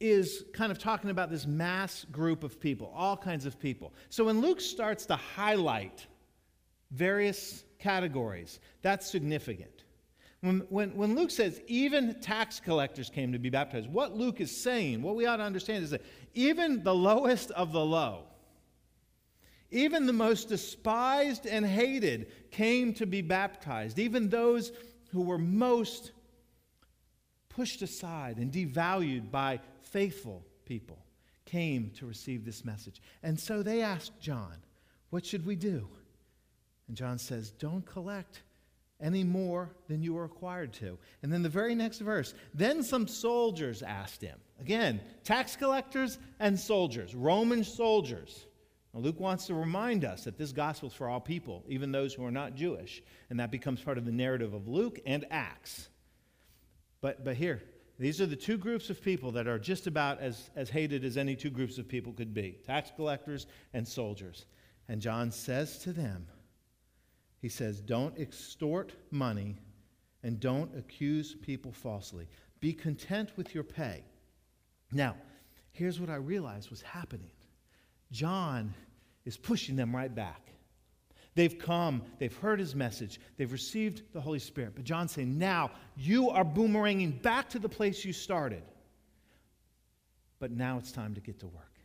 is 0.00 0.44
kind 0.52 0.70
of 0.70 0.78
talking 0.78 1.10
about 1.10 1.30
this 1.30 1.46
mass 1.46 2.04
group 2.12 2.44
of 2.44 2.60
people, 2.60 2.92
all 2.94 3.16
kinds 3.16 3.46
of 3.46 3.58
people. 3.58 3.92
So 4.10 4.24
when 4.24 4.40
Luke 4.40 4.60
starts 4.60 5.06
to 5.06 5.16
highlight 5.16 6.06
various 6.92 7.64
categories, 7.78 8.60
that's 8.82 9.10
significant. 9.10 9.84
When, 10.40 10.60
when, 10.68 10.96
when 10.96 11.16
Luke 11.16 11.32
says 11.32 11.60
even 11.66 12.20
tax 12.20 12.60
collectors 12.60 13.10
came 13.10 13.32
to 13.32 13.40
be 13.40 13.50
baptized, 13.50 13.90
what 13.90 14.16
Luke 14.16 14.40
is 14.40 14.56
saying, 14.56 15.02
what 15.02 15.16
we 15.16 15.26
ought 15.26 15.38
to 15.38 15.42
understand 15.42 15.82
is 15.82 15.90
that 15.90 16.04
even 16.34 16.84
the 16.84 16.94
lowest 16.94 17.50
of 17.52 17.72
the 17.72 17.84
low, 17.84 18.24
even 19.70 20.06
the 20.06 20.12
most 20.12 20.48
despised 20.48 21.46
and 21.46 21.66
hated 21.66 22.50
came 22.50 22.94
to 22.94 23.04
be 23.04 23.20
baptized. 23.20 23.98
Even 23.98 24.28
those 24.28 24.72
who 25.10 25.22
were 25.22 25.38
most 25.38 26.12
pushed 27.58 27.82
aside 27.82 28.36
and 28.36 28.52
devalued 28.52 29.32
by 29.32 29.58
faithful 29.82 30.44
people 30.64 30.96
came 31.44 31.90
to 31.90 32.06
receive 32.06 32.44
this 32.44 32.64
message. 32.64 33.02
And 33.24 33.38
so 33.38 33.64
they 33.64 33.82
asked 33.82 34.12
John, 34.20 34.54
What 35.10 35.26
should 35.26 35.44
we 35.44 35.56
do? 35.56 35.88
And 36.86 36.96
John 36.96 37.18
says, 37.18 37.50
Don't 37.50 37.84
collect 37.84 38.42
any 39.00 39.24
more 39.24 39.70
than 39.88 40.04
you 40.04 40.16
are 40.18 40.22
required 40.22 40.72
to. 40.74 40.98
And 41.24 41.32
then 41.32 41.42
the 41.42 41.48
very 41.48 41.74
next 41.74 41.98
verse, 41.98 42.32
then 42.54 42.84
some 42.84 43.08
soldiers 43.08 43.82
asked 43.82 44.22
him. 44.22 44.38
Again, 44.60 45.00
tax 45.24 45.56
collectors 45.56 46.16
and 46.38 46.56
soldiers, 46.56 47.12
Roman 47.12 47.64
soldiers. 47.64 48.46
Now, 48.94 49.00
Luke 49.00 49.18
wants 49.18 49.46
to 49.48 49.54
remind 49.54 50.04
us 50.04 50.22
that 50.24 50.38
this 50.38 50.52
gospel 50.52 50.90
is 50.90 50.94
for 50.94 51.08
all 51.08 51.20
people, 51.20 51.64
even 51.66 51.90
those 51.90 52.14
who 52.14 52.24
are 52.24 52.30
not 52.30 52.54
Jewish. 52.54 53.02
And 53.30 53.40
that 53.40 53.50
becomes 53.50 53.80
part 53.80 53.98
of 53.98 54.04
the 54.04 54.12
narrative 54.12 54.54
of 54.54 54.68
Luke 54.68 55.00
and 55.04 55.26
Acts. 55.32 55.88
But, 57.00 57.24
but 57.24 57.36
here, 57.36 57.62
these 57.98 58.20
are 58.20 58.26
the 58.26 58.36
two 58.36 58.58
groups 58.58 58.90
of 58.90 59.02
people 59.02 59.32
that 59.32 59.46
are 59.48 59.58
just 59.58 59.86
about 59.86 60.20
as, 60.20 60.50
as 60.54 60.70
hated 60.70 61.04
as 61.04 61.16
any 61.16 61.34
two 61.34 61.50
groups 61.50 61.78
of 61.78 61.88
people 61.88 62.12
could 62.12 62.32
be 62.32 62.58
tax 62.64 62.90
collectors 62.94 63.46
and 63.74 63.86
soldiers. 63.86 64.46
And 64.88 65.00
John 65.00 65.30
says 65.30 65.78
to 65.80 65.92
them, 65.92 66.26
he 67.40 67.48
says, 67.48 67.80
Don't 67.80 68.18
extort 68.18 68.92
money 69.10 69.56
and 70.22 70.40
don't 70.40 70.76
accuse 70.76 71.34
people 71.34 71.72
falsely. 71.72 72.28
Be 72.60 72.72
content 72.72 73.30
with 73.36 73.54
your 73.54 73.64
pay. 73.64 74.04
Now, 74.92 75.16
here's 75.72 76.00
what 76.00 76.10
I 76.10 76.16
realized 76.16 76.70
was 76.70 76.82
happening 76.82 77.30
John 78.10 78.74
is 79.24 79.36
pushing 79.36 79.76
them 79.76 79.94
right 79.94 80.12
back. 80.12 80.47
They've 81.38 81.56
come, 81.56 82.02
they've 82.18 82.36
heard 82.36 82.58
his 82.58 82.74
message, 82.74 83.20
they've 83.36 83.52
received 83.52 84.02
the 84.12 84.20
Holy 84.20 84.40
Spirit. 84.40 84.72
But 84.74 84.82
John's 84.82 85.12
saying, 85.12 85.38
now 85.38 85.70
you 85.96 86.30
are 86.30 86.44
boomeranging 86.44 87.22
back 87.22 87.50
to 87.50 87.60
the 87.60 87.68
place 87.68 88.04
you 88.04 88.12
started. 88.12 88.64
But 90.40 90.50
now 90.50 90.78
it's 90.78 90.90
time 90.90 91.14
to 91.14 91.20
get 91.20 91.38
to 91.38 91.46
work. 91.46 91.78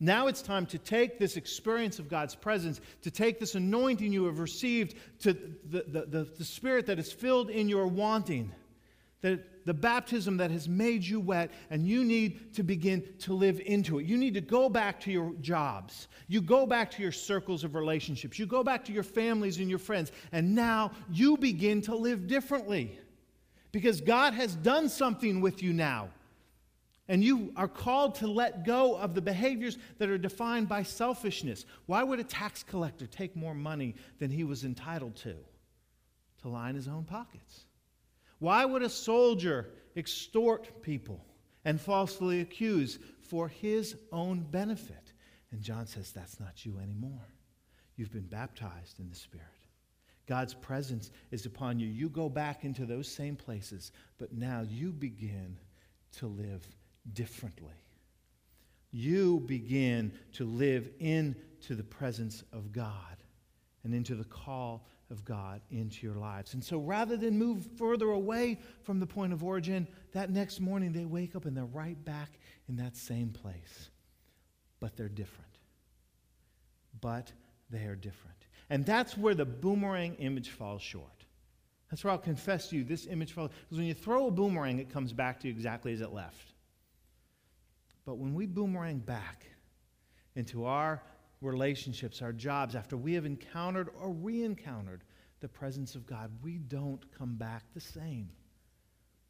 Now 0.00 0.28
it's 0.28 0.40
time 0.40 0.64
to 0.68 0.78
take 0.78 1.18
this 1.18 1.36
experience 1.36 1.98
of 1.98 2.08
God's 2.08 2.34
presence, 2.34 2.80
to 3.02 3.10
take 3.10 3.38
this 3.38 3.56
anointing 3.56 4.10
you 4.10 4.24
have 4.24 4.38
received, 4.38 4.94
to 5.20 5.34
the, 5.34 5.84
the, 5.86 6.06
the, 6.06 6.24
the 6.24 6.44
Spirit 6.46 6.86
that 6.86 6.98
is 6.98 7.12
filled 7.12 7.50
in 7.50 7.68
your 7.68 7.86
wanting, 7.86 8.52
that 9.20 9.44
the 9.66 9.74
baptism 9.74 10.36
that 10.38 10.50
has 10.50 10.68
made 10.68 11.04
you 11.04 11.20
wet, 11.20 11.50
and 11.70 11.86
you 11.86 12.04
need 12.04 12.54
to 12.54 12.62
begin 12.62 13.04
to 13.18 13.34
live 13.34 13.60
into 13.66 13.98
it. 13.98 14.06
You 14.06 14.16
need 14.16 14.32
to 14.34 14.40
go 14.40 14.68
back 14.68 15.00
to 15.00 15.12
your 15.12 15.34
jobs. 15.40 16.08
You 16.28 16.40
go 16.40 16.66
back 16.66 16.90
to 16.92 17.02
your 17.02 17.12
circles 17.12 17.64
of 17.64 17.74
relationships. 17.74 18.38
You 18.38 18.46
go 18.46 18.62
back 18.62 18.84
to 18.86 18.92
your 18.92 19.02
families 19.02 19.58
and 19.58 19.68
your 19.68 19.80
friends, 19.80 20.12
and 20.32 20.54
now 20.54 20.92
you 21.10 21.36
begin 21.36 21.82
to 21.82 21.96
live 21.96 22.28
differently 22.28 22.98
because 23.72 24.00
God 24.00 24.32
has 24.34 24.54
done 24.54 24.88
something 24.88 25.40
with 25.40 25.62
you 25.62 25.72
now. 25.72 26.08
And 27.08 27.22
you 27.22 27.52
are 27.56 27.68
called 27.68 28.16
to 28.16 28.26
let 28.26 28.64
go 28.64 28.96
of 28.96 29.14
the 29.14 29.22
behaviors 29.22 29.78
that 29.98 30.08
are 30.08 30.18
defined 30.18 30.68
by 30.68 30.82
selfishness. 30.82 31.64
Why 31.86 32.02
would 32.02 32.18
a 32.18 32.24
tax 32.24 32.62
collector 32.62 33.06
take 33.06 33.36
more 33.36 33.54
money 33.54 33.94
than 34.18 34.30
he 34.30 34.44
was 34.44 34.64
entitled 34.64 35.14
to? 35.16 35.34
To 36.42 36.48
line 36.48 36.74
his 36.74 36.88
own 36.88 37.04
pockets. 37.04 37.64
Why 38.38 38.64
would 38.64 38.82
a 38.82 38.88
soldier 38.88 39.70
extort 39.94 40.82
people 40.82 41.24
and 41.64 41.80
falsely 41.80 42.40
accuse 42.40 42.98
for 43.20 43.48
his 43.48 43.96
own 44.12 44.40
benefit? 44.50 45.12
And 45.52 45.62
John 45.62 45.86
says, 45.86 46.12
That's 46.12 46.38
not 46.38 46.64
you 46.64 46.78
anymore. 46.78 47.28
You've 47.96 48.12
been 48.12 48.26
baptized 48.26 49.00
in 49.00 49.08
the 49.08 49.16
Spirit. 49.16 49.46
God's 50.26 50.54
presence 50.54 51.10
is 51.30 51.46
upon 51.46 51.78
you. 51.78 51.86
You 51.86 52.08
go 52.08 52.28
back 52.28 52.64
into 52.64 52.84
those 52.84 53.08
same 53.08 53.36
places, 53.36 53.92
but 54.18 54.32
now 54.32 54.62
you 54.68 54.92
begin 54.92 55.56
to 56.18 56.26
live 56.26 56.68
differently. 57.12 57.74
You 58.90 59.40
begin 59.40 60.12
to 60.32 60.44
live 60.44 60.90
into 60.98 61.74
the 61.74 61.84
presence 61.84 62.42
of 62.52 62.72
God 62.72 63.16
and 63.84 63.94
into 63.94 64.14
the 64.14 64.24
call 64.24 64.88
of 65.10 65.24
God 65.24 65.60
into 65.70 66.06
your 66.06 66.16
lives. 66.16 66.54
And 66.54 66.62
so 66.62 66.78
rather 66.78 67.16
than 67.16 67.38
move 67.38 67.66
further 67.76 68.10
away 68.10 68.58
from 68.82 69.00
the 69.00 69.06
point 69.06 69.32
of 69.32 69.44
origin, 69.44 69.86
that 70.12 70.30
next 70.30 70.60
morning 70.60 70.92
they 70.92 71.04
wake 71.04 71.36
up 71.36 71.44
and 71.44 71.56
they're 71.56 71.64
right 71.64 72.02
back 72.04 72.30
in 72.68 72.76
that 72.76 72.96
same 72.96 73.30
place. 73.30 73.90
But 74.80 74.96
they're 74.96 75.08
different. 75.08 75.50
But 77.00 77.32
they 77.70 77.84
are 77.84 77.94
different. 77.94 78.36
And 78.68 78.84
that's 78.84 79.16
where 79.16 79.34
the 79.34 79.44
boomerang 79.44 80.14
image 80.16 80.50
falls 80.50 80.82
short. 80.82 81.24
That's 81.90 82.02
where 82.02 82.10
I'll 82.10 82.18
confess 82.18 82.68
to 82.70 82.76
you 82.76 82.84
this 82.84 83.06
image 83.06 83.32
falls. 83.32 83.50
Because 83.62 83.78
when 83.78 83.86
you 83.86 83.94
throw 83.94 84.26
a 84.26 84.30
boomerang, 84.30 84.80
it 84.80 84.90
comes 84.90 85.12
back 85.12 85.40
to 85.40 85.48
you 85.48 85.54
exactly 85.54 85.92
as 85.92 86.00
it 86.00 86.12
left. 86.12 86.52
But 88.04 88.18
when 88.18 88.34
we 88.34 88.46
boomerang 88.46 88.98
back 88.98 89.46
into 90.34 90.64
our 90.64 91.02
relationships, 91.46 92.22
our 92.22 92.32
jobs, 92.32 92.74
after 92.74 92.96
we 92.96 93.14
have 93.14 93.24
encountered 93.24 93.88
or 94.00 94.10
re 94.10 94.42
encountered 94.42 95.04
the 95.40 95.48
presence 95.48 95.94
of 95.94 96.06
God, 96.06 96.30
we 96.42 96.58
don't 96.58 97.04
come 97.16 97.36
back 97.36 97.62
the 97.74 97.80
same. 97.80 98.30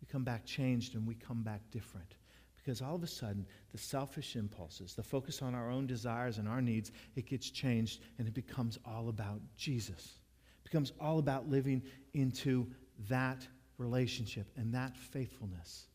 We 0.01 0.07
come 0.07 0.25
back 0.25 0.45
changed 0.45 0.95
and 0.95 1.07
we 1.07 1.15
come 1.15 1.43
back 1.43 1.63
different. 1.71 2.17
Because 2.57 2.83
all 2.83 2.97
of 2.97 3.03
a 3.03 3.07
sudden, 3.07 3.47
the 3.71 3.79
selfish 3.79 4.35
impulses, 4.35 4.95
the 4.95 5.03
focus 5.03 5.41
on 5.41 5.55
our 5.55 5.71
own 5.71 5.87
desires 5.87 6.39
and 6.39 6.49
our 6.49 6.61
needs, 6.61 6.91
it 7.15 7.27
gets 7.27 7.51
changed 7.51 8.01
and 8.19 8.27
it 8.27 8.35
becomes 8.35 8.79
all 8.85 9.09
about 9.09 9.41
Jesus. 9.57 10.19
It 10.61 10.65
becomes 10.65 10.93
all 11.01 11.19
about 11.19 11.49
living 11.49 11.83
into 12.15 12.67
that 13.09 13.47
relationship 13.79 14.51
and 14.57 14.75
that 14.75 14.97
faithfulness. 14.97 15.87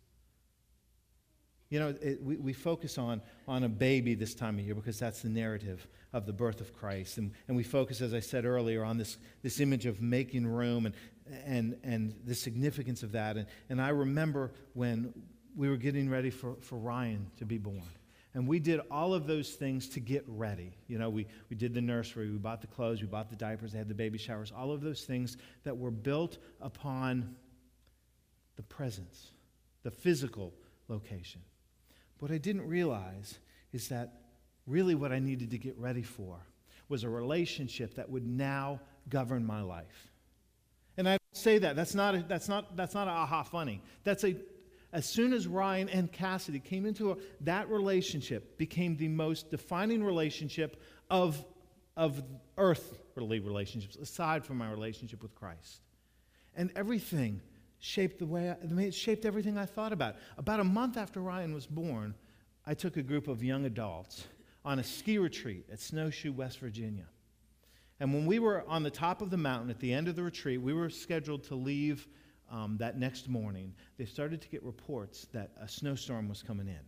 You 1.72 1.80
know, 1.80 1.96
it, 2.02 2.22
we, 2.22 2.36
we 2.36 2.52
focus 2.54 2.98
on, 2.98 3.22
on 3.48 3.64
a 3.64 3.70
baby 3.70 4.14
this 4.14 4.36
time 4.36 4.60
of 4.60 4.66
year 4.66 4.76
because 4.76 5.00
that's 5.00 5.22
the 5.22 5.30
narrative 5.30 5.88
of 6.12 6.26
the 6.26 6.34
birth 6.34 6.60
of 6.60 6.74
Christ. 6.76 7.18
And, 7.18 7.32
and 7.48 7.56
we 7.56 7.64
focus, 7.64 8.02
as 8.02 8.14
I 8.14 8.20
said 8.20 8.44
earlier, 8.44 8.84
on 8.84 8.98
this, 8.98 9.18
this 9.42 9.62
image 9.62 9.86
of 9.86 10.02
making 10.02 10.46
room 10.46 10.86
and, 10.86 10.96
and, 11.46 11.78
and 11.82 12.14
the 12.26 12.36
significance 12.36 13.04
of 13.04 13.14
that. 13.14 13.38
And, 13.38 13.48
and 13.70 13.82
I 13.82 13.88
remember 13.90 14.52
when 14.74 15.14
we 15.56 15.70
were 15.70 15.78
getting 15.78 16.10
ready 16.10 16.30
for, 16.30 16.58
for 16.60 16.78
Ryan 16.78 17.32
to 17.38 17.46
be 17.46 17.58
born. 17.58 17.82
And 18.34 18.46
we 18.46 18.60
did 18.60 18.82
all 18.92 19.14
of 19.14 19.26
those 19.26 19.52
things 19.52 19.88
to 19.90 20.02
get 20.02 20.26
ready. 20.28 20.74
You 20.88 20.98
know, 20.98 21.10
we, 21.10 21.26
we 21.50 21.56
did 21.56 21.74
the 21.74 21.82
nursery, 21.82 22.30
we 22.30 22.38
bought 22.38 22.60
the 22.60 22.68
clothes, 22.68 23.00
we 23.00 23.08
bought 23.08 23.30
the 23.30 23.36
diapers, 23.38 23.72
they 23.72 23.78
had 23.78 23.88
the 23.88 23.94
baby 23.94 24.18
showers, 24.18 24.52
all 24.56 24.72
of 24.72 24.82
those 24.82 25.04
things 25.04 25.38
that 25.64 25.78
were 25.78 25.92
built 25.92 26.38
upon 26.60 27.34
the 28.58 28.64
presence, 28.64 29.32
the 29.84 29.92
physical 29.92 30.54
location. 30.90 31.42
What 32.22 32.30
I 32.30 32.38
didn't 32.38 32.68
realize 32.68 33.40
is 33.74 33.88
that 33.88 34.14
really 34.68 34.94
what 34.94 35.12
I 35.12 35.18
needed 35.18 35.50
to 35.50 35.58
get 35.58 35.76
ready 35.76 36.04
for 36.04 36.38
was 36.88 37.04
a 37.04 37.10
relationship 37.10 37.96
that 37.96 38.12
would 38.12 38.28
now 38.28 38.80
govern 39.10 39.44
my 39.44 39.62
life. 39.64 40.12
And 40.98 41.10
I 41.10 41.18
say 41.34 41.58
that. 41.58 41.76
That's 41.76 41.96
not, 41.96 42.14
a, 42.14 42.24
that's 42.28 42.48
not, 42.48 42.78
that's 42.78 42.94
not 42.94 43.08
aha 43.08 43.42
funny. 43.42 43.82
That's 44.04 44.24
a, 44.24 44.36
as 44.94 45.08
soon 45.08 45.34
as 45.34 45.48
Ryan 45.48 45.90
and 45.90 46.12
Cassidy 46.12 46.60
came 46.60 46.86
into 46.86 47.10
a, 47.12 47.18
that 47.42 47.68
relationship 47.72 48.56
became 48.56 48.98
the 48.98 49.08
most 49.08 49.50
defining 49.50 50.04
relationship 50.04 50.80
of, 51.10 51.44
of 51.98 52.22
earthly 52.56 53.40
relationships, 53.40 53.96
aside 53.96 54.46
from 54.46 54.60
my 54.60 54.70
relationship 54.70 55.24
with 55.24 55.34
Christ. 55.34 55.82
And 56.56 56.70
everything 56.76 57.42
shaped 57.82 58.20
the 58.20 58.26
way 58.26 58.50
I, 58.50 58.56
it 58.82 58.94
shaped 58.94 59.26
everything 59.26 59.58
I 59.58 59.65
thought 59.65 59.91
about. 59.91 60.15
About 60.38 60.60
a 60.60 60.63
month 60.63 60.96
after 60.96 61.20
Ryan 61.20 61.54
was 61.54 61.65
born, 61.65 62.15
I 62.65 62.76
took 62.76 62.96
a 62.96 63.02
group 63.02 63.28
of 63.28 63.44
young 63.44 63.65
adults 63.65 64.28
on 64.63 64.80
a 64.80 64.84
ski 64.84 65.17
retreat 65.17 65.65
at 65.72 65.80
Snowshoe, 65.80 66.32
West 66.32 66.60
Virginia. 66.60 67.08
And 68.00 68.13
when 68.13 68.26
we 68.28 68.39
were 68.39 68.63
on 68.67 68.84
the 68.84 68.91
top 68.91 69.22
of 69.22 69.32
the 69.32 69.38
mountain 69.38 69.70
at 69.72 69.80
the 69.80 69.91
end 69.91 70.08
of 70.08 70.15
the 70.15 70.24
retreat, 70.24 70.62
we 70.62 70.74
were 70.74 70.89
scheduled 70.89 71.44
to 71.46 71.56
leave 71.56 72.08
um, 72.52 72.78
that 72.78 73.00
next 73.00 73.28
morning. 73.28 73.74
They 73.98 74.06
started 74.06 74.41
to 74.41 74.48
get 74.48 74.63
reports 74.63 75.28
that 75.34 75.52
a 75.60 75.67
snowstorm 75.67 76.30
was 76.30 76.44
coming 76.44 76.67
in. 76.67 76.80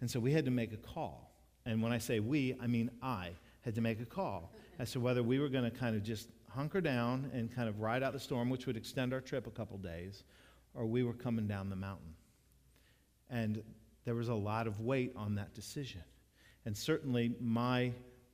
And 0.00 0.10
so 0.10 0.20
we 0.20 0.32
had 0.32 0.44
to 0.44 0.50
make 0.50 0.72
a 0.72 0.76
call. 0.76 1.32
And 1.64 1.82
when 1.82 1.92
I 1.92 1.98
say 1.98 2.20
we, 2.20 2.54
I 2.60 2.66
mean 2.66 2.90
I 3.02 3.30
had 3.62 3.74
to 3.76 3.80
make 3.80 4.00
a 4.02 4.06
call 4.06 4.52
as 4.78 4.92
to 4.92 5.00
whether 5.00 5.22
we 5.22 5.38
were 5.38 5.48
going 5.48 5.64
to 5.64 5.70
kind 5.70 5.96
of 5.96 6.02
just 6.02 6.28
hunker 6.54 6.80
down 6.80 7.30
and 7.32 7.54
kind 7.54 7.68
of 7.68 7.80
ride 7.80 8.02
out 8.02 8.12
the 8.12 8.20
storm, 8.20 8.50
which 8.50 8.66
would 8.66 8.76
extend 8.76 9.12
our 9.12 9.20
trip 9.20 9.46
a 9.46 9.50
couple 9.50 9.76
days, 9.78 10.22
or 10.74 10.86
we 10.86 11.02
were 11.02 11.12
coming 11.12 11.46
down 11.46 11.68
the 11.68 11.76
mountain. 11.76 12.14
And 13.30 13.62
there 14.04 14.14
was 14.14 14.28
a 14.28 14.34
lot 14.34 14.66
of 14.66 14.80
weight 14.80 15.12
on 15.16 15.34
that 15.34 15.54
decision. 15.54 16.02
And 16.64 16.76
certainly 16.76 17.34
my 17.40 17.92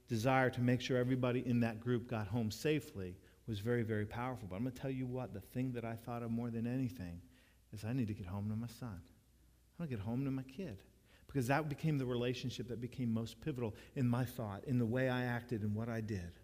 desire 0.09 0.51
to 0.51 0.61
make 0.61 0.81
sure 0.81 0.99
everybody 0.99 1.47
in 1.47 1.61
that 1.61 1.81
group 1.81 2.09
got 2.09 2.27
home 2.27 2.51
safely 2.51 3.17
was 3.47 3.61
very, 3.61 3.83
very 3.83 4.05
powerful. 4.05 4.49
But 4.51 4.57
I'm 4.57 4.63
going 4.63 4.75
to 4.75 4.81
tell 4.81 4.91
you 4.91 5.07
what, 5.07 5.33
the 5.33 5.41
thing 5.41 5.73
that 5.73 5.85
I 5.85 5.95
thought 5.95 6.23
of 6.23 6.31
more 6.31 6.51
than 6.51 6.67
anything 6.67 7.21
is 7.73 7.85
I 7.85 7.93
need 7.93 8.09
to 8.09 8.15
get 8.15 8.27
home 8.27 8.49
to 8.51 8.57
my 8.57 8.67
son. 8.67 9.01
I 9.01 9.83
want 9.83 9.91
to 9.91 9.97
get 9.97 10.05
home 10.05 10.25
to 10.25 10.31
my 10.31 10.43
kid. 10.43 10.79
Because 11.27 11.47
that 11.47 11.69
became 11.69 11.97
the 11.97 12.07
relationship 12.07 12.69
that 12.69 12.81
became 12.81 13.15
most 13.15 13.41
pivotal 13.41 13.75
in 13.95 14.07
my 14.09 14.25
thought, 14.25 14.65
in 14.65 14.79
the 14.79 14.87
way 14.87 15.09
I 15.09 15.25
acted 15.25 15.63
and 15.63 15.75
what 15.75 15.89
I 15.89 16.01
did. 16.01 16.40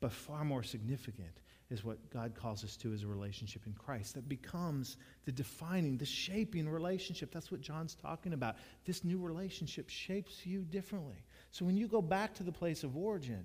But 0.00 0.12
far 0.12 0.44
more 0.44 0.62
significant 0.62 1.40
is 1.70 1.84
what 1.84 2.10
God 2.10 2.34
calls 2.34 2.62
us 2.62 2.76
to 2.76 2.92
as 2.92 3.02
a 3.02 3.06
relationship 3.06 3.66
in 3.66 3.72
Christ 3.72 4.14
that 4.14 4.28
becomes 4.28 4.96
the 5.24 5.32
defining, 5.32 5.96
the 5.96 6.06
shaping 6.06 6.68
relationship. 6.68 7.32
That's 7.32 7.50
what 7.50 7.60
John's 7.60 7.94
talking 7.94 8.32
about. 8.32 8.56
This 8.84 9.02
new 9.02 9.18
relationship 9.18 9.88
shapes 9.88 10.46
you 10.46 10.60
differently. 10.60 11.24
So 11.50 11.64
when 11.64 11.76
you 11.76 11.88
go 11.88 12.02
back 12.02 12.34
to 12.34 12.44
the 12.44 12.52
place 12.52 12.84
of 12.84 12.96
origin, 12.96 13.44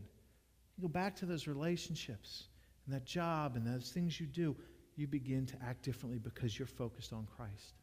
you 0.78 0.82
go 0.84 0.88
back 0.88 1.16
to 1.18 1.26
those 1.26 1.48
relationships 1.48 2.48
and 2.86 2.94
that 2.94 3.06
job 3.06 3.56
and 3.56 3.66
those 3.66 3.90
things 3.90 4.20
you 4.20 4.28
do, 4.28 4.56
you 4.96 5.08
begin 5.08 5.46
to 5.48 5.56
act 5.64 5.84
differently 5.84 6.20
because 6.20 6.60
you're 6.60 6.68
focused 6.68 7.14
on 7.14 7.28
Christ. 7.36 7.74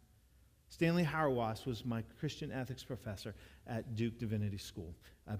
Stanley 0.68 1.04
Hauerwas 1.04 1.66
was 1.66 1.84
my 1.84 2.02
Christian 2.20 2.52
ethics 2.52 2.84
professor 2.84 3.34
at 3.66 3.94
Duke 3.96 4.18
Divinity 4.18 4.58
School, 4.58 4.94
a 5.26 5.38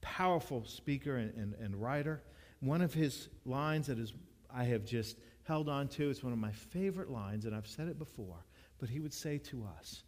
powerful 0.00 0.64
speaker 0.64 1.16
and, 1.16 1.34
and, 1.34 1.54
and 1.54 1.76
writer. 1.76 2.22
One 2.60 2.80
of 2.80 2.92
his 2.92 3.28
lines 3.44 3.86
that 3.86 3.98
is, 3.98 4.12
I 4.52 4.64
have 4.64 4.84
just 4.84 5.16
held 5.44 5.68
on 5.68 5.88
to, 5.88 6.10
it's 6.10 6.22
one 6.22 6.32
of 6.32 6.38
my 6.38 6.52
favorite 6.52 7.10
lines, 7.10 7.44
and 7.44 7.54
I've 7.54 7.66
said 7.66 7.88
it 7.88 7.98
before, 7.98 8.44
but 8.78 8.88
he 8.88 9.00
would 9.00 9.14
say 9.14 9.38
to 9.38 9.66
us 9.78 10.02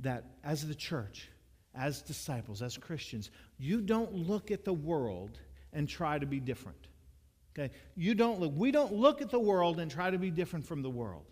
that 0.00 0.24
as 0.44 0.66
the 0.66 0.74
church, 0.74 1.28
as 1.74 2.02
disciples, 2.02 2.62
as 2.62 2.76
Christians, 2.76 3.30
you 3.58 3.80
don't 3.80 4.12
look 4.12 4.50
at 4.50 4.64
the 4.64 4.72
world 4.72 5.38
and 5.72 5.88
try 5.88 6.18
to 6.18 6.26
be 6.26 6.40
different. 6.40 6.88
Okay? 7.56 7.72
You 7.96 8.14
don't 8.14 8.40
look, 8.40 8.52
we 8.54 8.70
don't 8.70 8.92
look 8.92 9.22
at 9.22 9.30
the 9.30 9.40
world 9.40 9.78
and 9.78 9.90
try 9.90 10.10
to 10.10 10.18
be 10.18 10.30
different 10.30 10.66
from 10.66 10.82
the 10.82 10.90
world. 10.90 11.26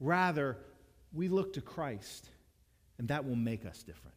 Rather, 0.00 0.58
we 1.12 1.28
look 1.28 1.54
to 1.54 1.60
Christ, 1.60 2.28
and 2.98 3.08
that 3.08 3.24
will 3.24 3.36
make 3.36 3.64
us 3.64 3.82
different. 3.82 4.16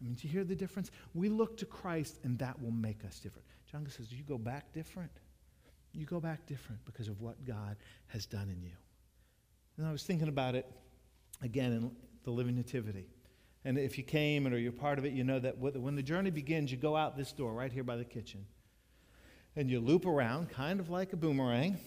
I 0.00 0.04
mean, 0.04 0.14
do 0.14 0.26
you 0.26 0.32
hear 0.32 0.44
the 0.44 0.54
difference? 0.54 0.90
We 1.14 1.28
look 1.28 1.56
to 1.58 1.66
Christ, 1.66 2.18
and 2.22 2.38
that 2.38 2.62
will 2.62 2.70
make 2.70 3.04
us 3.04 3.18
different. 3.18 3.47
John 3.70 3.86
says, 3.88 4.12
You 4.12 4.24
go 4.24 4.38
back 4.38 4.72
different. 4.72 5.10
You 5.92 6.06
go 6.06 6.20
back 6.20 6.46
different 6.46 6.84
because 6.84 7.08
of 7.08 7.20
what 7.20 7.44
God 7.44 7.76
has 8.08 8.26
done 8.26 8.48
in 8.50 8.62
you. 8.62 8.76
And 9.76 9.86
I 9.86 9.92
was 9.92 10.02
thinking 10.02 10.28
about 10.28 10.54
it 10.54 10.66
again 11.42 11.72
in 11.72 11.90
the 12.24 12.30
Living 12.30 12.56
Nativity. 12.56 13.06
And 13.64 13.78
if 13.78 13.98
you 13.98 14.04
came 14.04 14.46
and 14.46 14.54
or 14.54 14.58
you're 14.58 14.72
part 14.72 14.98
of 14.98 15.04
it, 15.04 15.12
you 15.12 15.24
know 15.24 15.38
that 15.38 15.58
when 15.58 15.94
the 15.94 16.02
journey 16.02 16.30
begins, 16.30 16.70
you 16.70 16.76
go 16.76 16.96
out 16.96 17.16
this 17.16 17.32
door 17.32 17.52
right 17.52 17.72
here 17.72 17.84
by 17.84 17.96
the 17.96 18.04
kitchen. 18.04 18.46
And 19.56 19.68
you 19.70 19.80
loop 19.80 20.06
around, 20.06 20.50
kind 20.50 20.78
of 20.78 20.88
like 20.88 21.12
a 21.12 21.16
boomerang, 21.16 21.78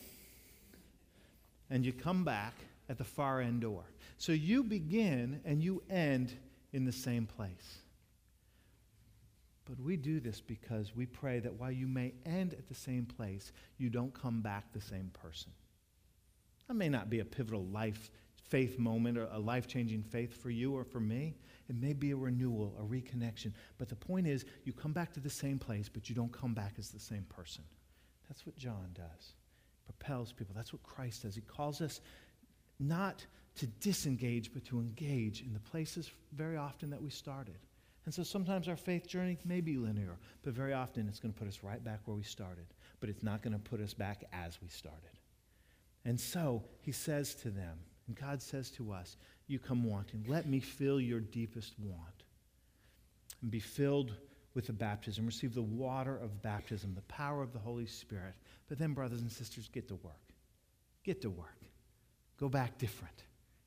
and 1.70 1.86
you 1.86 1.94
come 1.94 2.24
back 2.24 2.54
at 2.90 2.98
the 2.98 3.04
far 3.04 3.40
end 3.40 3.62
door. 3.62 3.84
So 4.18 4.34
you 4.34 4.64
begin 4.64 5.40
and 5.46 5.64
you 5.64 5.82
end 5.90 6.34
in 6.74 6.86
the 6.86 6.92
same 6.92 7.26
place. 7.26 7.81
But 9.72 9.80
we 9.80 9.96
do 9.96 10.20
this 10.20 10.42
because 10.42 10.94
we 10.94 11.06
pray 11.06 11.40
that 11.40 11.54
while 11.54 11.72
you 11.72 11.88
may 11.88 12.14
end 12.26 12.54
at 12.54 12.68
the 12.68 12.76
same 12.76 13.06
place, 13.06 13.54
you 13.78 13.90
don't 13.90 14.14
come 14.14 14.42
back 14.42 14.74
the 14.74 14.82
same 14.82 15.10
person. 15.14 15.54
That 16.68 16.74
may 16.74 16.90
not 16.90 17.10
be 17.10 17.22
a 17.22 17.26
pivotal 17.26 17.64
life 17.64 18.12
faith 18.50 18.78
moment 18.78 19.18
or 19.18 19.30
a 19.32 19.40
life 19.40 19.70
changing 19.70 20.04
faith 20.04 20.44
for 20.44 20.50
you 20.50 20.76
or 20.76 20.84
for 20.84 21.00
me. 21.00 21.38
It 21.70 21.78
may 21.78 21.94
be 21.94 22.12
a 22.12 22.18
renewal, 22.18 22.76
a 22.78 22.84
reconnection. 22.84 23.54
But 23.78 23.88
the 23.88 23.96
point 23.96 24.28
is, 24.28 24.44
you 24.66 24.74
come 24.74 24.92
back 24.92 25.14
to 25.14 25.22
the 25.22 25.30
same 25.30 25.58
place, 25.58 25.88
but 25.88 26.10
you 26.10 26.16
don't 26.16 26.34
come 26.34 26.54
back 26.54 26.74
as 26.78 26.90
the 26.90 27.00
same 27.00 27.26
person. 27.30 27.64
That's 28.28 28.46
what 28.46 28.58
John 28.58 28.90
does. 28.94 29.36
Propels 29.86 30.34
people. 30.34 30.54
That's 30.54 30.74
what 30.74 30.84
Christ 30.84 31.24
does. 31.24 31.34
He 31.34 31.42
calls 31.42 31.80
us 31.80 32.02
not 32.78 33.26
to 33.56 33.68
disengage, 33.68 34.54
but 34.54 34.66
to 34.66 34.80
engage 34.80 35.40
in 35.40 35.54
the 35.54 35.62
places 35.62 36.12
very 36.34 36.58
often 36.58 36.90
that 36.90 37.02
we 37.02 37.10
started. 37.10 37.56
And 38.06 38.14
so 38.14 38.24
sometimes 38.24 38.68
our 38.68 38.76
faith 38.76 39.08
journey 39.08 39.38
may 39.46 39.62
be 39.62 39.78
linear, 39.78 40.18
but 40.42 40.54
very 40.54 40.74
often 40.74 41.08
it's 41.08 41.20
going 41.20 41.34
to 41.34 41.38
put 41.38 41.48
us 41.48 41.60
right 41.62 41.84
back 41.84 42.00
where 42.06 42.18
we 42.18 42.24
started. 42.24 42.66
But 43.00 43.10
it's 43.10 43.24
not 43.24 43.42
going 43.42 43.54
to 43.54 43.60
put 43.60 43.80
us 43.80 43.94
back 43.94 44.24
as 44.34 44.60
we 44.62 44.70
started. 44.70 45.20
And 46.04 46.20
so 46.20 46.64
he 46.82 46.92
says 46.92 47.36
to 47.36 47.50
them, 47.50 47.78
and 48.08 48.16
God 48.16 48.42
says 48.42 48.72
to 48.72 48.92
us, 48.92 49.18
You 49.48 49.60
come 49.60 49.84
wanting. 49.84 50.26
Let 50.28 50.48
me 50.48 50.60
fill 50.60 51.00
your 51.00 51.20
deepest 51.20 51.76
want. 51.80 52.24
And 53.42 53.52
be 53.52 53.60
filled 53.60 54.16
with 54.56 54.68
the 54.68 54.74
baptism. 54.74 55.26
Receive 55.26 55.54
the 55.54 55.62
water 55.62 56.18
of 56.18 56.42
baptism, 56.42 56.94
the 56.96 57.02
power 57.02 57.44
of 57.44 57.54
the 57.54 57.60
Holy 57.60 57.86
Spirit. 57.86 58.34
But 58.68 58.80
then, 58.80 58.94
brothers 58.94 59.22
and 59.22 59.32
sisters, 59.32 59.70
get 59.72 59.88
to 59.90 59.96
work. 59.96 60.34
Get 61.04 61.22
to 61.22 61.30
work. 61.30 61.62
Go 62.38 62.50
back 62.50 62.78
different 62.80 63.24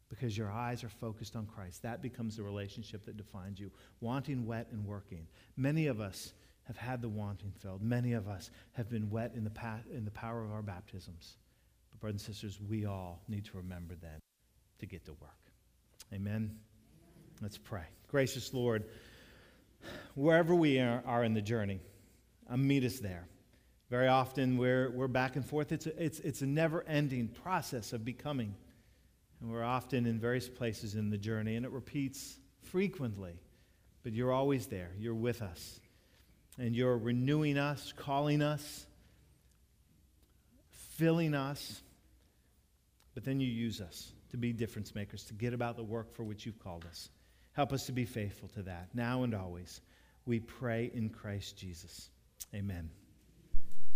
because 0.08 0.36
your 0.36 0.50
eyes 0.50 0.84
are 0.84 0.88
focused 0.88 1.36
on 1.36 1.46
Christ. 1.46 1.82
That 1.82 2.02
becomes 2.02 2.36
the 2.36 2.42
relationship 2.42 3.04
that 3.06 3.16
defines 3.16 3.58
you. 3.58 3.70
Wanting, 4.00 4.46
wet, 4.46 4.68
and 4.70 4.84
working. 4.86 5.26
Many 5.56 5.86
of 5.86 6.00
us 6.00 6.32
have 6.64 6.76
had 6.76 7.02
the 7.02 7.08
wanting 7.08 7.52
filled. 7.58 7.82
Many 7.82 8.12
of 8.12 8.28
us 8.28 8.50
have 8.72 8.88
been 8.88 9.10
wet 9.10 9.32
in 9.34 9.44
the, 9.44 9.50
pa- 9.50 9.80
in 9.92 10.04
the 10.04 10.10
power 10.10 10.42
of 10.42 10.52
our 10.52 10.62
baptisms. 10.62 11.36
But, 11.90 12.00
brothers 12.00 12.26
and 12.26 12.34
sisters, 12.34 12.58
we 12.60 12.86
all 12.86 13.22
need 13.28 13.44
to 13.46 13.56
remember 13.56 13.94
then 14.00 14.20
to 14.78 14.86
get 14.86 15.04
to 15.06 15.12
work. 15.12 15.30
Amen. 16.12 16.56
Let's 17.40 17.58
pray. 17.58 17.84
Gracious 18.08 18.54
Lord, 18.54 18.84
wherever 20.14 20.54
we 20.54 20.78
are, 20.78 21.02
are 21.06 21.24
in 21.24 21.34
the 21.34 21.42
journey, 21.42 21.80
uh, 22.48 22.56
meet 22.56 22.84
us 22.84 22.98
there. 22.98 23.26
Very 23.90 24.08
often 24.08 24.56
we're, 24.56 24.90
we're 24.90 25.08
back 25.08 25.36
and 25.36 25.44
forth. 25.44 25.72
It's 25.72 25.86
a, 25.86 26.02
it's, 26.02 26.20
it's 26.20 26.42
a 26.42 26.46
never 26.46 26.84
ending 26.84 27.28
process 27.28 27.92
of 27.92 28.04
becoming. 28.04 28.54
And 29.44 29.52
we're 29.52 29.62
often 29.62 30.06
in 30.06 30.18
various 30.18 30.48
places 30.48 30.94
in 30.94 31.10
the 31.10 31.18
journey, 31.18 31.56
and 31.56 31.66
it 31.66 31.70
repeats 31.70 32.38
frequently. 32.62 33.38
But 34.02 34.14
you're 34.14 34.32
always 34.32 34.68
there. 34.68 34.92
You're 34.98 35.12
with 35.12 35.42
us. 35.42 35.80
And 36.58 36.74
you're 36.74 36.96
renewing 36.96 37.58
us, 37.58 37.92
calling 37.94 38.40
us, 38.40 38.86
filling 40.96 41.34
us. 41.34 41.82
But 43.12 43.24
then 43.24 43.38
you 43.38 43.46
use 43.46 43.82
us 43.82 44.12
to 44.30 44.38
be 44.38 44.54
difference 44.54 44.94
makers, 44.94 45.24
to 45.24 45.34
get 45.34 45.52
about 45.52 45.76
the 45.76 45.84
work 45.84 46.14
for 46.14 46.22
which 46.22 46.46
you've 46.46 46.58
called 46.58 46.86
us. 46.86 47.10
Help 47.52 47.74
us 47.74 47.84
to 47.84 47.92
be 47.92 48.06
faithful 48.06 48.48
to 48.54 48.62
that, 48.62 48.88
now 48.94 49.24
and 49.24 49.34
always. 49.34 49.82
We 50.24 50.40
pray 50.40 50.90
in 50.94 51.10
Christ 51.10 51.58
Jesus. 51.58 52.08
Amen. 52.54 52.88